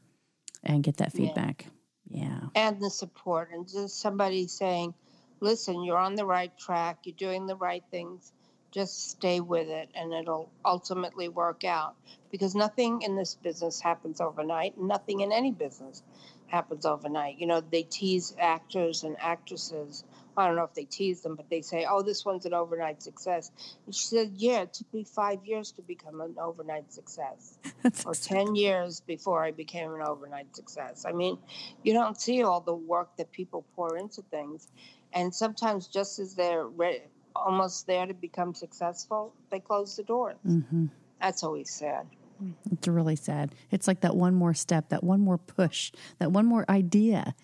and 0.62 0.82
get 0.82 0.98
that 0.98 1.12
feedback. 1.12 1.66
Yeah. 2.08 2.20
yeah. 2.20 2.40
And 2.54 2.80
the 2.80 2.90
support 2.90 3.50
and 3.52 3.68
just 3.68 4.00
somebody 4.00 4.46
saying, 4.48 4.94
"Listen, 5.40 5.82
you're 5.82 5.98
on 5.98 6.14
the 6.14 6.26
right 6.26 6.56
track. 6.58 7.00
You're 7.04 7.16
doing 7.16 7.46
the 7.46 7.56
right 7.56 7.84
things. 7.90 8.32
Just 8.72 9.10
stay 9.10 9.40
with 9.40 9.68
it 9.68 9.88
and 9.94 10.12
it'll 10.12 10.50
ultimately 10.64 11.28
work 11.28 11.64
out." 11.64 11.96
Because 12.30 12.54
nothing 12.54 13.02
in 13.02 13.16
this 13.16 13.34
business 13.34 13.80
happens 13.80 14.20
overnight. 14.20 14.78
Nothing 14.78 15.20
in 15.20 15.32
any 15.32 15.50
business 15.50 16.02
happens 16.46 16.86
overnight. 16.86 17.38
You 17.38 17.46
know, 17.46 17.60
they 17.60 17.82
tease 17.82 18.34
actors 18.38 19.04
and 19.04 19.16
actresses 19.20 20.04
I 20.36 20.46
don't 20.46 20.56
know 20.56 20.64
if 20.64 20.74
they 20.74 20.84
tease 20.84 21.22
them, 21.22 21.34
but 21.34 21.48
they 21.48 21.62
say, 21.62 21.86
"Oh, 21.88 22.02
this 22.02 22.24
one's 22.24 22.46
an 22.46 22.54
overnight 22.54 23.02
success." 23.02 23.50
And 23.86 23.94
she 23.94 24.06
said, 24.06 24.32
"Yeah, 24.34 24.62
it 24.62 24.74
took 24.74 24.92
me 24.92 25.04
five 25.04 25.44
years 25.44 25.72
to 25.72 25.82
become 25.82 26.20
an 26.20 26.36
overnight 26.38 26.92
success, 26.92 27.58
or 28.06 28.14
ten 28.14 28.54
years 28.54 29.00
before 29.00 29.44
I 29.44 29.52
became 29.52 29.94
an 29.94 30.02
overnight 30.02 30.54
success." 30.54 31.04
I 31.06 31.12
mean, 31.12 31.38
you 31.82 31.92
don't 31.92 32.20
see 32.20 32.42
all 32.42 32.60
the 32.60 32.74
work 32.74 33.16
that 33.16 33.32
people 33.32 33.64
pour 33.74 33.96
into 33.96 34.22
things, 34.22 34.68
and 35.12 35.34
sometimes 35.34 35.86
just 35.86 36.18
as 36.18 36.34
they're 36.34 36.66
ready, 36.66 37.02
almost 37.34 37.86
there 37.86 38.06
to 38.06 38.14
become 38.14 38.54
successful, 38.54 39.32
they 39.50 39.60
close 39.60 39.96
the 39.96 40.02
doors. 40.02 40.36
Mm-hmm. 40.46 40.86
That's 41.20 41.42
always 41.42 41.70
sad. 41.70 42.06
It's 42.70 42.86
really 42.86 43.16
sad. 43.16 43.54
It's 43.70 43.88
like 43.88 44.00
that 44.02 44.14
one 44.14 44.34
more 44.34 44.52
step, 44.52 44.90
that 44.90 45.02
one 45.02 45.20
more 45.20 45.38
push, 45.38 45.92
that 46.18 46.32
one 46.32 46.44
more 46.44 46.66
idea 46.68 47.34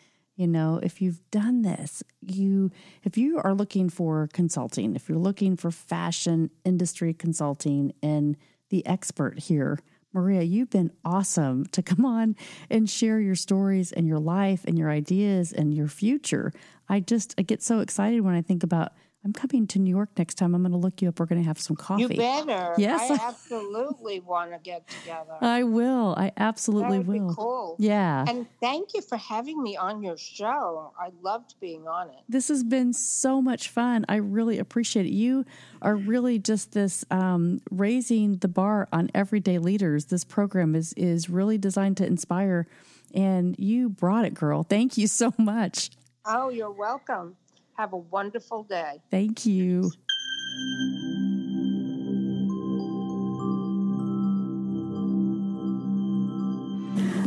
you 0.42 0.48
know 0.48 0.80
if 0.82 1.00
you've 1.00 1.20
done 1.30 1.62
this 1.62 2.02
you 2.20 2.72
if 3.04 3.16
you 3.16 3.40
are 3.44 3.54
looking 3.54 3.88
for 3.88 4.28
consulting 4.32 4.96
if 4.96 5.08
you're 5.08 5.16
looking 5.16 5.56
for 5.56 5.70
fashion 5.70 6.50
industry 6.64 7.14
consulting 7.14 7.92
and 8.02 8.36
the 8.70 8.84
expert 8.84 9.38
here 9.38 9.78
maria 10.12 10.42
you've 10.42 10.68
been 10.68 10.90
awesome 11.04 11.64
to 11.66 11.80
come 11.80 12.04
on 12.04 12.34
and 12.68 12.90
share 12.90 13.20
your 13.20 13.36
stories 13.36 13.92
and 13.92 14.08
your 14.08 14.18
life 14.18 14.64
and 14.66 14.76
your 14.76 14.90
ideas 14.90 15.52
and 15.52 15.72
your 15.72 15.86
future. 15.86 16.52
I 16.88 16.98
just 16.98 17.36
i 17.38 17.42
get 17.42 17.62
so 17.62 17.78
excited 17.78 18.22
when 18.22 18.34
i 18.34 18.42
think 18.42 18.64
about 18.64 18.92
I'm 19.24 19.32
coming 19.32 19.68
to 19.68 19.78
New 19.78 19.90
York 19.90 20.10
next 20.18 20.34
time. 20.34 20.52
I'm 20.52 20.62
going 20.62 20.72
to 20.72 20.78
look 20.78 21.00
you 21.00 21.08
up. 21.08 21.20
We're 21.20 21.26
going 21.26 21.40
to 21.40 21.46
have 21.46 21.60
some 21.60 21.76
coffee. 21.76 22.02
You 22.02 22.08
better. 22.08 22.74
Yes, 22.76 23.08
I 23.08 23.28
absolutely 23.28 24.18
want 24.18 24.50
to 24.50 24.58
get 24.58 24.88
together. 24.88 25.34
I 25.40 25.62
will. 25.62 26.14
I 26.18 26.32
absolutely 26.36 26.98
that 26.98 27.06
will. 27.06 27.28
Be 27.28 27.34
cool. 27.34 27.76
Yeah. 27.78 28.24
And 28.26 28.46
thank 28.60 28.94
you 28.94 29.00
for 29.00 29.16
having 29.16 29.62
me 29.62 29.76
on 29.76 30.02
your 30.02 30.16
show. 30.16 30.92
I 30.98 31.10
loved 31.22 31.54
being 31.60 31.86
on 31.86 32.08
it. 32.08 32.16
This 32.28 32.48
has 32.48 32.64
been 32.64 32.92
so 32.92 33.40
much 33.40 33.68
fun. 33.68 34.04
I 34.08 34.16
really 34.16 34.58
appreciate 34.58 35.06
it. 35.06 35.12
You 35.12 35.44
are 35.82 35.94
really 35.94 36.40
just 36.40 36.72
this 36.72 37.04
um, 37.12 37.60
raising 37.70 38.38
the 38.38 38.48
bar 38.48 38.88
on 38.92 39.08
everyday 39.14 39.58
leaders. 39.58 40.06
This 40.06 40.24
program 40.24 40.74
is 40.74 40.92
is 40.94 41.30
really 41.30 41.58
designed 41.58 41.96
to 41.98 42.06
inspire, 42.06 42.66
and 43.14 43.54
you 43.56 43.88
brought 43.88 44.24
it, 44.24 44.34
girl. 44.34 44.64
Thank 44.64 44.98
you 44.98 45.06
so 45.06 45.32
much. 45.38 45.90
Oh, 46.24 46.50
you're 46.50 46.70
welcome. 46.70 47.36
Have 47.82 47.94
a 47.94 47.96
wonderful 47.96 48.62
day. 48.62 49.00
Thank 49.10 49.44
you. 49.44 49.90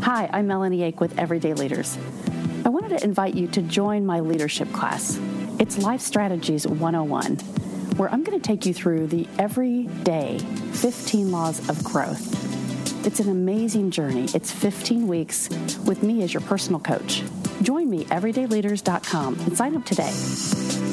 Hi, 0.01 0.29
I'm 0.31 0.47
Melanie 0.47 0.83
Ake 0.83 1.01
with 1.01 1.19
Everyday 1.19 1.53
Leaders. 1.53 1.97
I 2.63 2.69
wanted 2.69 2.97
to 2.97 3.03
invite 3.03 3.35
you 3.35 3.47
to 3.47 3.61
join 3.63 4.05
my 4.05 4.21
leadership 4.21 4.71
class. 4.71 5.19
It's 5.59 5.77
Life 5.77 5.99
Strategies 5.99 6.65
101, 6.65 7.35
where 7.97 8.07
I'm 8.07 8.23
going 8.23 8.39
to 8.39 8.47
take 8.47 8.65
you 8.65 8.73
through 8.73 9.07
the 9.07 9.27
everyday 9.37 10.39
15 10.39 11.33
laws 11.33 11.67
of 11.67 11.83
growth. 11.83 13.05
It's 13.05 13.19
an 13.19 13.27
amazing 13.29 13.91
journey. 13.91 14.29
It's 14.33 14.53
15 14.53 15.05
weeks 15.05 15.49
with 15.85 16.01
me 16.01 16.23
as 16.23 16.33
your 16.33 16.43
personal 16.43 16.79
coach. 16.79 17.23
Join 17.65 17.89
me, 17.89 18.05
everydayleaders.com, 18.05 19.39
and 19.39 19.57
sign 19.57 19.75
up 19.75 19.83
today. 19.85 20.84